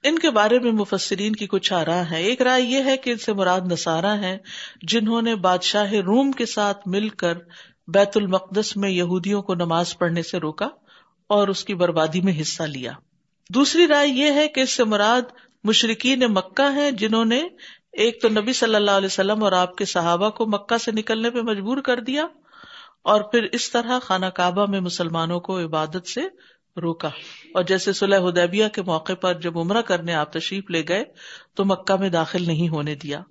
ان 0.03 0.19
کے 0.19 0.29
بارے 0.29 0.59
میں 0.59 0.71
مفسرین 0.71 1.33
کی 1.33 1.47
کچھ 1.47 1.73
آرا 1.73 2.03
ہے 2.11 2.21
ایک 2.21 2.41
رائے 2.41 2.61
یہ 2.61 2.83
ہے 2.83 2.97
کہ 2.97 3.09
ان 3.11 3.17
سے 3.17 3.33
مراد 3.33 3.61
نسارا 3.71 4.17
ہے 4.17 4.37
جنہوں 4.81 5.21
نے 5.21 5.35
بادشاہ 5.35 5.91
روم 5.91 6.31
کے 6.31 6.45
ساتھ 6.45 6.87
مل 6.87 7.09
کر 7.09 7.33
بیت 7.87 8.17
المقدس 8.17 8.77
میں 8.77 8.89
یہودیوں 8.89 9.41
کو 9.41 9.55
نماز 9.55 9.97
پڑھنے 9.97 10.23
سے 10.23 10.37
روکا۔ 10.37 10.67
اور 11.27 11.47
اس 11.47 11.65
کی 11.65 11.73
بربادی 11.73 12.21
میں 12.21 12.41
حصہ 12.41 12.63
لیا۔ 12.63 12.91
دوسری 13.49 13.87
رائے 13.87 14.07
یہ 14.07 14.31
ہے 14.31 14.47
کہ 14.47 14.59
اس 14.61 14.69
سے 14.69 14.83
مراد 14.83 15.21
مشرقین 15.63 16.19
مکہ 16.19 16.75
ہے 16.75 16.91
جنہوں 16.91 17.25
نے 17.25 17.43
ایک 17.93 18.21
تو 18.21 18.29
نبی 18.29 18.53
صلی 18.53 18.75
اللہ 18.75 18.91
علیہ 18.91 19.05
وسلم 19.05 19.43
اور 19.43 19.51
آپ 19.51 19.75
کے 19.75 19.85
صحابہ 19.85 20.29
کو 20.29 20.45
مکہ 20.45 20.77
سے 20.77 20.91
نکلنے 20.91 21.29
پہ 21.29 21.41
مجبور 21.41 21.77
کر 21.77 21.99
دیا 21.99 22.27
اور 23.03 23.21
پھر 23.21 23.43
اس 23.43 23.71
طرح 23.71 23.99
خانہ 23.99 24.25
کعبہ 24.25 24.65
میں 24.65 24.79
مسلمانوں 24.79 25.39
کو 25.39 25.59
عبادت 25.59 26.07
سے 26.07 26.21
روکا۔ 26.81 27.07
اور 27.53 27.63
جیسے 27.63 27.93
صلح 27.93 28.17
حدیبیہ 28.17 28.65
کے 28.73 28.81
موقع 28.81 29.13
پر 29.13 29.33
جب 29.33 29.59
عمرہ 29.59 29.81
کرنے 29.81 30.13
آپ 30.13 30.33
تشریف 30.33 30.69
لے 30.69 30.83
گئے 30.87 31.03
تو 31.55 31.65
مکہ 31.65 31.95
میں 31.95 32.09
داخل 32.09 32.47
نہیں 32.47 32.69
ہونے 32.69 32.95
دیا۔ 32.95 33.21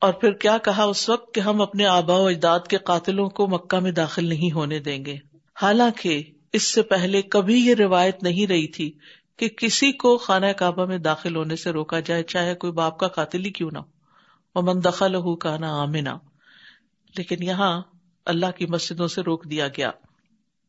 اور 0.00 0.12
پھر 0.12 0.32
کیا 0.32 0.58
کہا 0.58 0.84
اس 0.84 1.08
وقت 1.08 1.34
کہ 1.34 1.40
ہم 1.40 1.60
اپنے 1.60 1.86
آبا 1.86 2.16
و 2.16 2.26
اجداد 2.26 2.60
کے 2.60 2.76
قاتلوں 2.76 3.28
کو 3.28 3.46
مکہ 3.46 3.80
میں 3.80 3.92
داخل 3.92 4.28
نہیں 4.28 4.52
ہونے 4.52 4.78
دیں 4.78 5.04
گے؟ 5.04 5.16
حالانکہ 5.62 6.22
اس 6.52 6.62
سے 6.62 6.82
پہلے 6.82 7.22
کبھی 7.22 7.66
یہ 7.66 7.74
روایت 7.74 8.22
نہیں 8.22 8.46
رہی 8.46 8.66
تھی 8.66 8.92
کہ 9.36 9.48
کسی 9.48 9.92
کو 9.92 10.18
خانہ 10.18 10.46
کعبہ 10.46 10.86
میں 10.86 10.98
داخل 10.98 11.36
ہونے 11.36 11.56
سے 11.56 11.70
روکا 11.70 12.00
جائے، 12.00 12.22
چاہے 12.22 12.54
کوئی 12.54 12.72
باپ 12.72 12.98
کا 12.98 13.08
قاتل 13.08 13.44
ہی 13.44 13.50
کیوں 13.50 13.70
نہ 13.72 13.78
وہ 14.54 14.62
من 14.62 14.84
دخل 14.84 15.14
ہو 15.14 15.36
کا 15.36 15.56
نا 15.56 15.82
آمنا۔ 15.82 16.18
لیکن 17.18 17.42
یہاں 17.42 17.82
اللہ 18.24 18.50
کی 18.58 18.66
مسجدوں 18.66 19.08
سے 19.08 19.20
روک 19.20 19.50
دیا 19.50 19.68
گیا۔ 19.68 19.90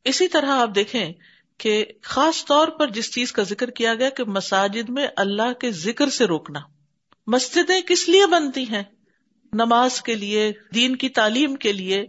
اسی 0.04 0.28
طرح 0.28 0.50
آپ 0.50 0.70
دیکھیں 0.76 1.14
کہ 1.58 1.86
خاص 2.02 2.46
طور 2.46 2.68
پر 2.68 2.88
جس 2.88 3.14
چیز 3.14 3.32
کا 3.32 3.44
ذکر 3.44 3.70
کیا 3.70 3.94
گیا 3.94 4.10
کہ 4.10 4.24
مساجد 4.24 4.90
میں 4.90 5.08
اللہ 5.18 5.54
کے 5.54 5.72
ذکر 5.72 6.10
سے 6.10 6.26
روکنا۔ 6.26 6.60
مسجدیں 7.28 7.82
کس 7.82 8.10
لیے 8.10 8.26
بنتی 8.26 8.64
ہیں؟ 8.64 8.84
نماز 9.54 10.02
کے 10.02 10.16
لیے، 10.16 10.52
دین 10.74 10.96
کی 10.96 11.10
تعلیم 11.10 11.56
کے 11.56 11.74
لیے 11.74 12.06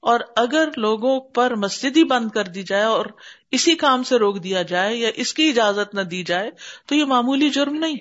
اور 0.00 0.20
اگر 0.36 0.68
لوگوں 0.76 1.20
پر 1.20 1.54
مسجد 1.54 1.96
ہی 1.96 2.04
بند 2.04 2.30
کر 2.30 2.44
دی 2.44 2.62
جائے 2.62 2.82
اور 2.82 3.06
اسی 3.50 3.74
کام 3.74 4.02
سے 4.02 4.16
روک 4.16 4.44
دیا 4.44 4.62
جائے 4.62 4.96
یا 4.96 5.10
اس 5.14 5.34
کی 5.34 5.48
اجازت 5.48 5.94
نہ 5.94 6.00
دی 6.00 6.22
جائے، 6.22 6.50
تو 6.86 6.94
یہ 6.94 7.04
معمولی 7.04 7.50
جرم 7.50 7.74
نہیں۔ 7.74 7.96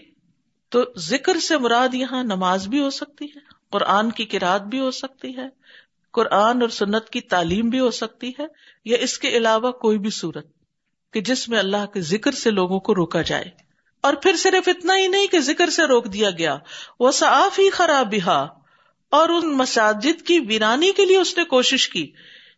تو 0.69 0.83
ذکر 0.97 1.39
سے 1.39 1.57
مراد 1.57 1.93
یہاں 1.93 2.23
نماز 2.23 2.67
بھی 2.67 2.79
ہو 2.79 2.89
سکتی 2.89 3.25
ہے، 3.25 3.39
قرآن 3.71 4.11
کی 4.11 4.25
کراط 4.25 4.61
بھی 4.61 4.79
ہو 4.79 4.91
سکتی 4.91 5.37
ہے، 5.37 5.47
قرآن 6.13 6.61
اور 6.61 6.69
سنت 6.69 7.09
کی 7.09 7.21
تعلیم 7.21 7.69
بھی 7.69 7.79
ہو 7.79 7.91
سکتی 7.91 8.31
ہے، 8.39 8.45
یا 8.85 8.97
اس 9.01 9.19
کے 9.19 9.27
علاوہ 9.27 9.71
کوئی 9.71 9.97
بھی 9.97 10.09
صورت 10.09 10.47
کہ 11.13 11.21
جس 11.21 11.49
میں 11.49 11.59
اللہ 11.59 11.85
کے 11.85 12.01
ذکر 12.01 12.31
سے 12.31 12.51
لوگوں 12.51 12.79
کو 12.79 12.95
روکا 12.95 13.21
جائے۔ 13.21 13.69
اور 14.01 14.13
پھر 14.13 14.35
صرف 14.35 14.67
اتنا 14.67 14.97
ہی 14.97 15.07
نہیں 15.07 15.27
کہ 15.27 15.39
ذکر 15.39 15.69
سے 15.69 15.83
روک 15.83 16.13
دیا 16.13 16.29
گیا۔ 16.29 16.57
وہ 16.99 17.11
صاف 17.11 17.59
ہی 17.59 17.69
خراب 17.69 18.13
اور 19.11 19.29
ان 19.29 19.57
مساجد 19.57 20.21
کی 20.21 20.39
ویرانی 20.39 20.91
کے 20.91 21.05
لیے 21.05 21.17
اس 21.17 21.37
نے 21.37 21.43
کوشش 21.43 21.89
کی۔ 21.89 22.11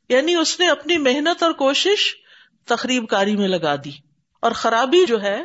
یعنی 0.09 0.35
اس 0.35 0.59
نے 0.59 0.69
اپنی 0.69 0.97
محنت 0.97 1.43
اور 1.43 1.51
کوشش 1.51 2.15
تقریب 2.65 3.09
کاری 3.09 3.35
میں 3.35 3.47
لگا 3.47 3.75
دی۔ 3.75 3.91
اور 4.41 4.51
خرابی 4.51 5.05
جو 5.05 5.21
ہے 5.21 5.41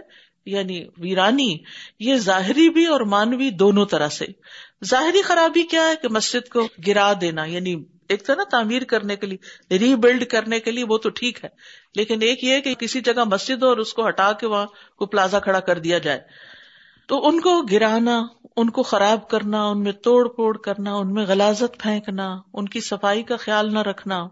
یعنی 0.46 0.84
ویرانی، 0.98 1.58
یہ 2.00 2.14
ظاہری 2.14 2.70
بھی 2.70 2.86
اور 2.86 3.00
مانوی 3.00 3.50
دونوں 3.50 3.86
طرح 3.86 4.08
سے۔ 4.08 4.26
ظاہری 4.84 5.22
خرابی 5.22 5.62
کیا 5.62 5.88
ہے 5.88 5.94
کہ 6.02 6.08
مسجد 6.08 6.48
کو 6.48 6.68
گرا 6.86 7.12
دینا 7.20 7.44
یعنی 7.44 7.84
ایک 8.08 8.24
تھا 8.24 8.34
نا 8.34 8.42
تعمیر 8.50 8.84
کرنے 8.84 9.16
کے 9.16 9.26
لیے، 9.26 9.78
ری 9.78 9.96
بلڈ 9.96 10.24
کرنے 10.24 10.60
کے 10.60 10.70
لیے 10.70 10.84
وہ 10.84 10.98
تو 10.98 11.08
ٹھیک 11.08 11.44
ہے۔ 11.44 11.48
لیکن 11.94 12.22
ایک 12.22 12.44
یہ 12.44 12.60
کہ 12.60 12.74
کسی 12.74 13.00
جگہ 13.00 13.24
مسجد 13.24 13.62
ہو 13.62 13.68
اور 13.68 13.76
اس 13.76 13.92
کو 13.92 14.08
ہٹا 14.08 14.32
کے 14.32 14.46
وہاں 14.46 14.66
کو 14.98 15.06
پلازا 15.06 15.38
کھڑا 15.38 15.60
کر 15.60 15.78
دیا 15.78 15.98
جائے۔ 15.98 16.20
تو 17.06 17.28
ان 17.28 17.40
کو 17.40 17.62
گرانا، 17.62 18.26
ان 18.56 18.70
کو 18.70 18.82
خراب 18.82 19.28
کرنا، 19.28 19.66
ان 19.66 19.82
میں 19.82 19.92
توڑ 19.92 20.28
پھوڑ 20.28 20.56
کرنا، 20.56 20.94
ان 20.94 21.14
میں 21.14 21.26
غلازت 21.26 21.82
پھینکنا، 21.82 22.38
ان 22.52 22.68
کی 22.68 22.80
صفائی 22.80 23.22
کا 23.22 23.36
خیال 23.36 23.74
نہ 23.74 23.78
رکھنا۔ 23.78 24.28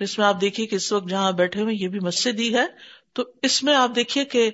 اس 0.00 0.18
میں 0.18 0.26
آپ 0.26 0.40
دیکھیے 0.40 0.66
کہ 0.66 0.76
اس 0.76 0.92
وقت 0.92 1.08
جہاں 1.08 1.32
بیٹھے 1.32 1.62
ہوئے 1.62 1.74
یہ 1.74 1.88
بھی 1.88 2.00
مسجد 2.00 2.38
ہی 2.38 2.54
ہے۔ 2.54 2.66
تو 3.12 3.24
اس 3.42 3.62
میں 3.62 3.74
آپ 3.74 3.90
دیکھیے 3.96 4.24
کہ 4.24 4.50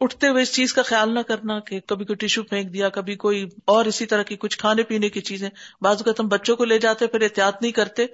اٹھتے 0.00 0.28
ہوئے 0.28 0.42
اس 0.42 0.54
چیز 0.54 0.72
کا 0.72 0.82
خیال 0.82 1.14
نہ 1.14 1.20
کرنا 1.20 1.60
کہ 1.60 1.80
کبھی 1.80 2.04
کوئی 2.04 2.16
ٹیشو 2.16 2.42
پھینک 2.42 2.72
دیا، 2.72 2.88
کبھی 2.88 3.16
کوئی 3.16 3.48
اور 3.64 3.84
اسی 3.84 4.06
طرح 4.06 4.22
کی 4.22 4.36
کچھ 4.36 4.58
کھانے 4.58 4.82
پینے 4.82 5.08
کی 5.08 5.20
چیزیں۔ 5.20 5.50
بعض 5.80 5.96
اوقات 5.96 6.20
ہم 6.20 6.28
بچوں 6.28 6.56
کو 6.56 6.64
لے 6.64 6.78
جاتے، 6.78 7.06
پھر 7.06 7.20
احتیاط 7.20 7.62
نہیں 7.62 7.72
کرتے۔ 7.72 8.06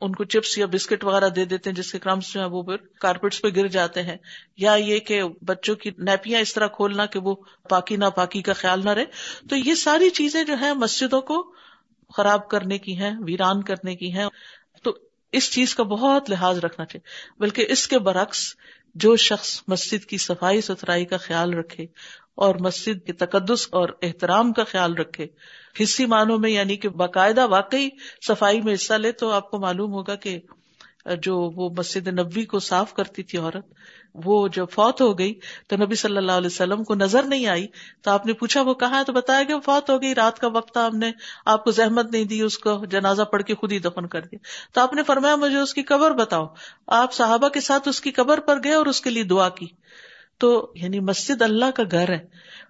ان 0.00 0.14
کو 0.14 0.24
چپس 0.24 0.58
یا 0.58 0.66
بسکٹ 0.66 1.04
وغیرہ 1.04 1.28
دے 1.28 1.44
دیتے 1.44 1.70
ہیں، 1.70 1.76
جس 1.76 1.92
کے 1.92 1.98
کرمس 1.98 2.32
جو 2.32 2.40
ہے 2.40 2.44
وہ 2.44 2.62
پھر 2.62 2.76
کارپیٹس 2.76 3.42
پہ 3.42 3.48
گر 3.56 3.66
جاتے 3.66 4.02
ہیں۔ 4.02 4.16
یا 4.56 4.74
یہ 4.74 4.98
کہ 4.98 5.22
بچوں 5.42 5.74
کی 5.74 5.90
نیپیاں 5.98 6.40
اس 6.40 6.54
طرح 6.54 6.66
کھولنا 6.66 7.06
کہ 7.06 7.18
وہ 7.18 7.34
پاکی 7.70 7.96
نہ 7.96 8.04
پاکی 8.04 8.42
کا 8.42 8.52
خیال 8.52 8.80
نہ 8.84 8.90
رہے۔ 8.90 9.04
تو 9.48 9.56
یہ 9.56 9.74
ساری 9.74 10.10
چیزیں 10.10 10.44
جو 10.44 10.54
ہے 10.60 10.74
مسجدوں 10.74 11.20
کو 11.20 11.54
خراب 12.16 12.48
کرنے 12.48 12.78
کی 12.78 12.96
ہیں، 12.96 13.12
ویران 13.26 13.62
کرنے 13.62 13.96
کی 13.96 14.12
ہیں۔ 14.12 14.26
تو 14.82 14.96
اس 15.32 15.50
چیز 15.50 15.74
کا 15.74 15.82
بہت 15.82 16.30
لحاظ 16.30 16.58
رکھنا 16.58 16.86
چاہیے۔ 16.86 17.40
بلکہ 17.42 17.66
اس 17.68 17.88
کے 17.88 17.98
برعکس 17.98 18.54
جو 18.94 19.16
شخص 19.16 19.62
مسجد 19.68 20.04
کی 20.04 20.18
صفائی 20.18 20.60
ستھرائی 20.60 21.04
کا 21.04 21.16
خیال 21.16 21.54
رکھے 21.54 21.86
اور 22.38 22.54
مسجد 22.54 23.06
کے 23.06 23.12
تقدس 23.12 23.68
اور 23.72 23.88
احترام 24.02 24.52
کا 24.52 24.64
خیال 24.64 24.94
رکھے۔ 24.94 25.26
حصی 25.82 26.06
معنوں 26.06 26.38
میں 26.38 26.50
یعنی 26.50 26.76
کہ 26.76 26.88
باقاعدہ 26.88 27.46
واقعی 27.46 27.88
صفائی 28.28 28.60
میں 28.60 28.74
حصہ 28.74 28.94
لے 28.94 29.12
تو 29.12 29.30
آپ 29.30 29.50
کو 29.50 29.58
معلوم 29.58 29.92
ہوگا 29.92 30.14
کہ 30.14 30.38
جو 31.22 31.38
وہ 31.38 31.70
مسجد 31.78 32.08
نبی 32.08 32.44
کو 32.44 32.58
صاف 32.58 32.94
کرتی 32.94 33.22
تھی 33.22 33.38
عورت، 33.38 33.66
وہ 34.14 34.48
جب 34.48 34.66
فوت 34.70 35.00
ہو 35.00 35.18
گئی 35.18 35.34
تو 35.68 35.76
نبی 35.76 35.94
صلی 35.94 36.16
اللہ 36.16 36.32
علیہ 36.32 36.46
وسلم 36.46 36.84
کو 36.84 36.94
نظر 36.94 37.22
نہیں 37.22 37.46
آئی۔ 37.46 37.66
تو 38.02 38.10
آپ 38.10 38.26
نے 38.26 38.32
پوچھا 38.32 38.62
وہ 38.62 38.74
کہاں 38.74 38.98
ہے؟ 38.98 39.04
تو 39.04 39.12
بتایا 39.12 39.42
کہ 39.42 39.60
فوت 39.60 39.90
ہو 39.90 40.02
گئی۔ 40.02 40.14
رات 40.14 40.38
کا 40.38 40.48
وقت 40.48 40.72
تھا، 40.72 40.86
ہم 40.86 40.98
نے 40.98 41.12
آپ 41.46 41.64
کو 41.64 41.70
زحمت 41.70 42.12
نہیں 42.12 42.24
دی، 42.24 42.42
اس 42.42 42.58
کو 42.58 42.84
جنازہ 42.84 43.22
پڑھ 43.22 43.42
کے 43.42 43.54
خود 43.54 43.72
ہی 43.72 43.78
دفن 43.78 44.06
کر 44.06 44.20
دیا۔ 44.20 44.38
تو 44.72 44.80
آپ 44.80 44.94
نے 44.94 45.02
فرمایا 45.02 45.36
مجھے 45.36 45.58
اس 45.58 45.74
کی 45.74 45.82
قبر 45.82 46.10
بتاؤ۔ 46.10 46.46
آپ 46.86 47.12
صحابہ 47.12 47.48
کے 47.48 47.60
ساتھ 47.60 47.88
اس 47.88 48.00
کی 48.00 48.10
قبر 48.10 48.40
پر 48.40 48.64
گئے 48.64 48.74
اور 48.74 48.86
اس 48.86 49.00
کے 49.00 49.10
لیے 49.10 49.22
دعا 49.22 49.48
کی۔ 49.48 49.66
تو 50.38 50.72
یعنی 50.74 51.00
مسجد 51.00 51.42
اللہ 51.42 51.70
کا 51.70 51.82
گھر 51.90 52.08
ہے 52.08 52.26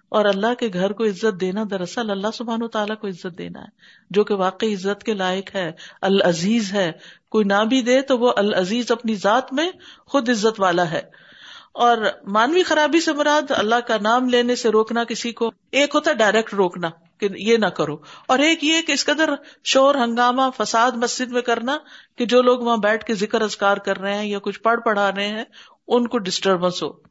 اور 0.09 0.25
اللہ 0.25 0.53
کے 0.53 0.69
گھر 0.73 0.91
کو 0.91 1.05
عزت 1.05 1.41
دینا 1.41 1.63
دراصل 1.71 2.11
اللہ 2.11 2.27
سبحان 2.33 2.63
و 2.63 2.67
تعالیٰ 2.67 2.95
کو 2.97 3.07
عزت 3.07 3.37
دینا 3.37 3.61
ہے، 3.61 3.67
جو 4.09 4.23
کہ 4.23 4.33
واقعی 4.33 4.73
عزت 4.73 5.03
کے 5.03 5.13
لائق 5.13 5.55
ہے، 5.55 5.71
العزیز 6.01 6.73
ہے۔ 6.73 6.91
کوئی 7.29 7.45
نہ 7.45 7.65
بھی 7.69 7.81
دے 7.81 8.01
تو 8.01 8.17
وہ 8.17 8.33
العزیز 8.37 8.91
اپنی 8.91 9.15
ذات 9.15 9.53
میں 9.53 9.71
خود 10.05 10.29
عزت 10.29 10.59
والا 10.59 10.91
ہے۔ 10.91 11.01
اور 11.71 11.97
مانوی 12.25 12.63
خرابی 12.63 12.99
سے 12.99 13.13
مراد 13.13 13.51
اللہ 13.51 13.75
کا 13.75 13.97
نام 14.01 14.29
لینے 14.29 14.55
سے 14.55 14.69
روکنا 14.69 15.03
کسی 15.03 15.31
کو، 15.31 15.51
ایک 15.71 15.95
ہوتا 15.95 16.11
ہے 16.11 16.15
ڈائریکٹ 16.15 16.53
روکنا 16.53 16.89
کہ 17.17 17.27
یہ 17.35 17.57
نہ 17.57 17.65
کرو۔ 17.65 17.97
اور 18.27 18.39
ایک 18.39 18.63
یہ 18.63 18.81
کہ 18.81 18.91
اس 18.91 19.05
قدر 19.05 19.29
شور، 19.63 19.95
ہنگامہ، 19.95 20.41
فساد 20.57 20.91
مسجد 20.91 21.31
میں 21.31 21.41
کرنا 21.41 21.77
کہ 22.15 22.25
جو 22.25 22.41
لوگ 22.41 22.59
وہاں 22.59 22.77
بیٹھ 22.77 23.05
کے 23.05 23.13
ذکر 23.13 23.41
ازکار 23.41 23.77
کر 23.77 23.97
رہے 23.97 24.13
ہیں 24.13 24.25
یا 24.25 24.39
کچھ 24.39 24.59
پڑھ 24.61 24.79
پڑھا 24.85 25.11
رہے 25.15 25.27
ہیں، 25.27 25.43
ان 25.87 26.07
کو 26.07 26.17
ڈسٹربنس 26.17 26.83
ہو 26.83 27.08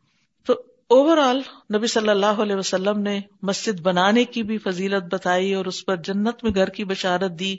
اوور 0.89 1.19
آل 1.19 1.41
نبی 1.75 1.87
صلی 1.87 2.09
اللہ 2.09 2.27
علیہ 2.27 2.57
وسلم 2.57 3.01
نے 3.01 3.21
مسجد 3.43 3.81
بنانے 3.81 4.25
کی 4.25 4.43
بھی 4.43 4.59
فضیلت 4.59 5.15
بتائی 5.15 5.55
اور 5.55 5.67
اس 5.67 5.87
پر 5.87 5.97
جنت 5.97 6.45
میں 6.45 6.55
گھر 6.55 6.69
کی 6.69 6.85
بشارت 6.85 7.31
دی۔ 7.31 7.57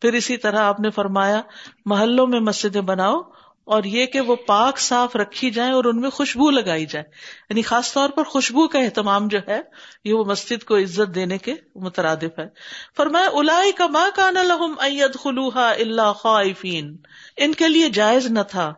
پھر 0.00 0.12
اسی 0.12 0.36
طرح 0.36 0.58
آپ 0.58 0.80
نے 0.80 0.90
فرمایا، 0.90 1.42
محلوں 1.86 2.26
میں 2.26 2.40
مسجدیں 2.40 2.80
بناؤ 2.80 3.20
اور 3.64 3.84
یہ 3.84 4.06
کہ 4.06 4.20
وہ 4.20 4.36
پاک 4.36 4.78
صاف 4.78 5.16
رکھی 5.16 5.50
جائیں 5.50 5.72
اور 5.72 5.84
ان 5.84 6.00
میں 6.00 6.10
خوشبو 6.10 6.50
لگائی 6.50 6.86
جائے۔ 6.86 7.04
یعنی 7.50 7.62
خاص 7.62 7.92
طور 7.92 8.08
پر 8.08 8.22
خوشبو 8.22 8.68
کا 8.68 8.78
اہتمام 8.78 9.28
جو 9.28 9.38
ہے، 9.48 9.60
یہ 10.04 10.14
وہ 10.14 10.24
مسجد 10.24 10.64
کو 10.64 10.76
عزت 10.76 11.14
دینے 11.14 11.38
کے 11.38 11.54
مترادف 11.74 12.38
ہے۔ 12.38 12.48
فرمایا 12.96 13.28
الائی 13.32 13.72
کا 13.72 13.86
ماں 13.86 14.08
کا 14.14 14.30
لہم 14.30 14.74
اید 14.78 15.14
خلوحا 15.14 15.70
اللہ 15.70 16.12
خواہفین 16.12 16.96
ان 17.36 17.52
کے 17.52 17.68
لیے 17.68 17.88
جائز 17.88 18.26
نہ 18.26 18.40
تھا 18.48 18.74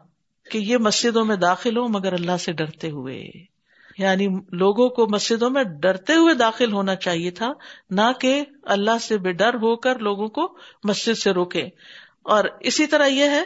کہ 0.50 0.58
یہ 0.58 0.76
مسجدوں 0.76 1.24
میں 1.24 1.36
داخل 1.36 1.76
ہوں 1.76 1.88
مگر 1.88 2.12
اللہ 2.12 2.36
سے 2.36 2.52
ڈرتے 2.52 2.90
ہوئے۔ 2.90 3.49
یعنی 4.00 4.26
لوگوں 4.52 4.88
کو 4.88 5.06
مسجدوں 5.08 5.50
میں 5.50 5.64
ڈرتے 5.64 6.14
ہوئے 6.14 6.34
داخل 6.34 6.72
ہونا 6.72 6.94
چاہیے 6.94 7.30
تھا، 7.30 7.52
نہ 7.90 8.12
کہ 8.20 8.44
اللہ 8.62 8.98
سے 9.00 9.18
بے 9.18 9.32
ڈر 9.32 9.54
ہو 9.54 9.76
کر 9.76 9.98
لوگوں 9.98 10.28
کو 10.28 10.58
مسجد 10.84 11.18
سے 11.18 11.30
روکے۔ 11.30 11.64
اور 12.22 12.44
اسی 12.60 12.86
طرح 12.86 13.06
یہ 13.06 13.24
ہے 13.24 13.42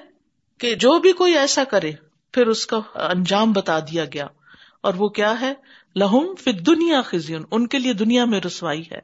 کہ 0.59 0.75
جو 0.75 0.99
بھی 0.99 1.13
کوئی 1.13 1.39
ایسا 1.39 1.65
کرے، 1.65 1.93
پھر 2.33 2.47
اس 2.47 2.67
کا 2.67 2.81
انجام 2.95 3.53
بتا 3.53 3.79
دیا 3.79 4.05
گیا۔ 4.05 4.27
اور 4.83 4.95
وہ 4.95 5.09
کیا 5.09 5.41
ہے؟ 5.41 5.55
لہم 5.97 6.35
فی 6.35 6.53
دنیا 6.53 7.03
خزین 7.03 7.43
ان 7.51 7.67
کے 7.67 7.79
لیے 7.79 7.93
دنیا 7.93 8.25
میں 8.25 8.41
رسوائی 8.41 8.83
ہے۔ 8.93 8.99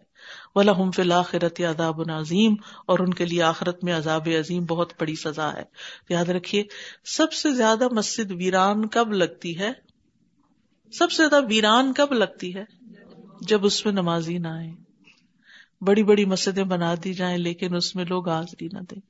وہ 0.54 0.62
لہم 0.62 0.90
فی 0.90 1.02
الآخرت 1.02 1.60
عذاب 1.60 2.00
عظیم، 2.14 2.54
اور 2.86 2.98
ان 2.98 3.14
کے 3.14 3.24
لیے 3.24 3.42
آخرت 3.42 3.84
میں 3.84 3.94
عذاب 3.94 4.28
عظیم 4.38 4.64
بہت 4.64 4.92
بڑی 5.00 5.14
سزا 5.14 5.52
ہے۔ 5.52 5.62
یاد 6.08 6.24
رکھیے، 6.24 6.64
سب 7.04 7.32
سے 7.32 7.50
زیادہ 7.50 7.88
مسجد 7.92 8.30
ویران 8.30 8.88
کب 8.88 9.12
لگتی 9.12 9.58
ہے؟ 9.58 9.89
سب 10.92 11.11
سے 11.11 11.29
زیادہ 11.29 11.44
ویران 11.48 11.92
کب 11.92 12.12
لگتی 12.12 12.55
ہے؟ 12.55 12.64
جب 13.40 13.64
اس 13.64 13.85
میں 13.85 13.92
نمازی 13.92 14.38
نہ 14.38 14.48
آئے 14.48 14.70
بڑی 15.81 16.03
بڑی 16.03 16.24
مسجدیں 16.24 16.64
بنا 16.64 16.94
دی 17.05 17.14
جائیں، 17.14 17.38
لیکن 17.38 17.76
اس 17.76 17.96
میں 17.96 18.05
لوگ 18.05 18.29
حاضری 18.29 18.68
نہ 18.72 18.79
دیں۔ 18.79 19.00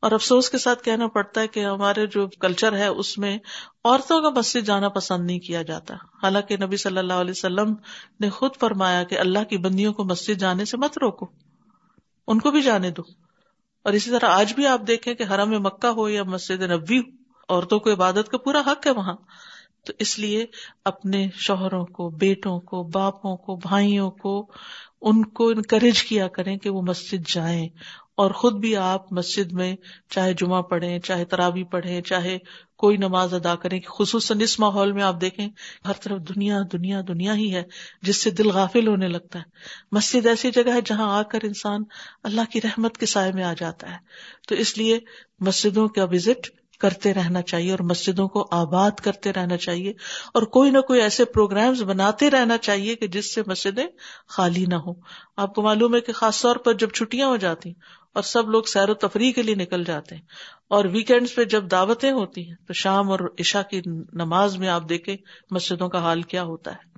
اور 0.00 0.12
افسوس 0.12 0.50
کے 0.50 0.58
ساتھ 0.58 0.82
کہنا 0.82 1.06
پڑتا 1.06 1.40
ہے 1.40 1.48
کہ 1.48 1.64
ہمارے 1.64 2.06
جو 2.06 2.28
کلچر 2.28 2.76
ہے، 2.76 2.86
اس 2.86 3.18
میں 3.18 3.38
عورتوں 3.84 4.22
کا 4.22 4.30
مسجد 4.30 4.66
جانا 4.66 4.88
پسند 4.88 5.26
نہیں 5.26 5.38
کیا 5.38 5.62
جاتا۔ 5.62 5.94
حالانکہ 5.94 6.56
نبی 6.56 6.76
صلی 6.76 6.98
اللہ 6.98 7.12
علیہ 7.12 7.30
وسلم 7.30 7.74
نے 8.20 8.30
خود 8.30 8.50
فرمایا 8.60 9.02
کہ 9.02 9.18
اللہ 9.18 9.44
کی 9.44 9.58
بندیوں 9.58 9.92
کو 9.92 10.04
مسجد 10.04 10.40
جانے 10.40 10.64
سے 10.64 10.76
مت 10.76 10.98
روکو، 10.98 11.26
ان 12.26 12.38
کو 12.38 12.50
بھی 12.50 12.62
جانے 12.62 12.90
دو۔ 12.90 13.02
اور 13.82 13.92
اسی 13.92 14.10
طرح 14.10 14.26
آج 14.26 14.54
بھی 14.54 14.66
آپ 14.66 14.80
دیکھیں 14.86 15.14
کہ 15.14 15.22
حرم 15.22 15.62
مکہ 15.62 15.86
ہو 15.86 16.08
یا 16.08 16.22
مسجد 16.22 16.62
نبی 16.62 16.98
ہو، 16.98 17.10
عورتوں 17.48 17.78
کو 17.78 17.92
عبادت 17.92 18.28
کا 18.28 18.38
پورا 18.38 18.62
حق 18.66 18.86
ہے 18.86 18.90
وہاں۔ 18.90 19.14
تو 19.86 19.92
اس 19.98 20.18
لیے 20.18 20.46
اپنے 20.84 21.28
شوہروں 21.34 21.84
کو، 21.84 22.10
بیٹوں 22.10 22.60
کو، 22.60 22.82
باپوں 22.82 23.36
کو، 23.36 23.56
بھائیوں 23.56 24.10
کو 24.10 24.50
ان 25.00 25.24
کو 25.24 25.48
انکریج 25.48 26.02
کیا 26.02 26.28
کریں 26.28 26.56
کہ 26.56 26.70
وہ 26.70 26.82
مسجد 26.82 27.28
جائیں 27.28 27.68
اور 28.16 28.30
خود 28.30 28.52
بھی 28.52 28.76
آپ 28.76 29.12
مسجد 29.12 29.52
میں 29.52 29.76
چاہے 30.10 30.34
جمعہ 30.34 30.62
پڑھیں، 30.62 30.98
چاہے 30.98 31.24
ترابی 31.24 31.64
پڑھیں، 31.64 32.00
چاہے 32.00 32.38
کوئی 32.78 32.96
نماز 32.96 33.34
ادا 33.34 33.54
کریں 33.54 33.80
خصوصاً 33.86 34.40
اس 34.40 34.60
ماحول 34.60 34.92
میں 34.92 35.02
آپ 35.02 35.20
دیکھیں 35.20 35.48
ہر 35.86 35.92
طرف 35.92 36.18
دنیا 36.28 36.58
دنیا 36.72 37.00
دنیا 37.08 37.34
ہی 37.34 37.54
ہے 37.54 37.62
جس 38.02 38.16
سے 38.16 38.30
دل 38.30 38.50
غافل 38.50 38.88
ہونے 38.88 39.08
لگتا 39.08 39.38
ہے۔ 39.38 39.44
مسجد 39.92 40.26
ایسی 40.26 40.50
جگہ 40.50 40.72
ہے 40.74 40.80
جہاں 40.84 41.18
آ 41.18 41.22
کر 41.22 41.38
انسان 41.42 41.82
اللہ 42.22 42.40
کی 42.52 42.60
رحمت 42.60 42.98
کے 42.98 43.06
سائے 43.06 43.32
میں 43.32 43.44
آ 43.44 43.52
جاتا 43.52 43.90
ہے۔ 43.90 43.96
تو 44.48 44.54
اس 44.54 44.78
لیے 44.78 44.98
مسجدوں 45.40 45.88
کا 45.88 46.04
وزٹ 46.04 46.59
کرتے 46.80 47.14
رہنا 47.14 47.42
چاہیے 47.42 47.70
اور 47.70 47.78
مسجدوں 47.78 48.28
کو 48.28 48.48
آباد 48.50 48.90
کرتے 48.90 49.32
رہنا 49.32 49.56
چاہیے 49.56 49.90
اور 50.34 50.42
کوئی 50.42 50.70
نہ 50.70 50.80
کوئی 50.80 51.00
ایسے 51.00 51.24
پروگرامز 51.24 51.82
بناتے 51.82 52.30
رہنا 52.30 52.58
چاہیے 52.58 52.96
کہ 52.96 53.06
جس 53.06 53.34
سے 53.34 53.42
مسجدیں 53.46 53.86
خالی 54.28 54.64
نہ 54.66 54.74
ہوں۔ 54.74 54.94
آپ 55.36 55.54
کو 55.54 55.62
معلوم 55.62 55.94
ہے 55.94 56.00
کہ 56.00 56.12
خاص 56.12 56.42
طور 56.42 56.56
پر 56.56 56.72
جب 56.72 56.90
چھٹیاں 56.90 57.28
ہو 57.28 57.36
جاتی 57.36 57.70
اور 58.14 58.22
سب 58.22 58.48
لوگ 58.48 58.62
سیر 58.62 58.90
و 58.90 58.94
تفریح 58.94 59.32
کے 59.32 59.42
لیے 59.42 59.54
نکل 59.54 59.84
جاتے 59.84 60.14
ہیں 60.14 60.22
اور 60.68 60.84
ویکینڈ 60.84 61.28
پہ 61.34 61.44
جب 61.44 61.70
دعوتیں 61.70 62.10
ہوتی 62.10 62.48
ہیں 62.48 62.56
تو 62.66 62.72
شام 62.72 63.10
اور 63.10 63.20
عشا 63.40 63.62
کی 63.62 63.80
نماز 64.12 64.56
میں 64.56 64.68
آپ 64.68 64.88
دیکھیں 64.88 65.16
مسجدوں 65.50 65.88
کا 65.88 65.98
حال 65.98 66.22
کیا 66.22 66.42
ہوتا 66.42 66.72
ہے۔ 66.72 66.89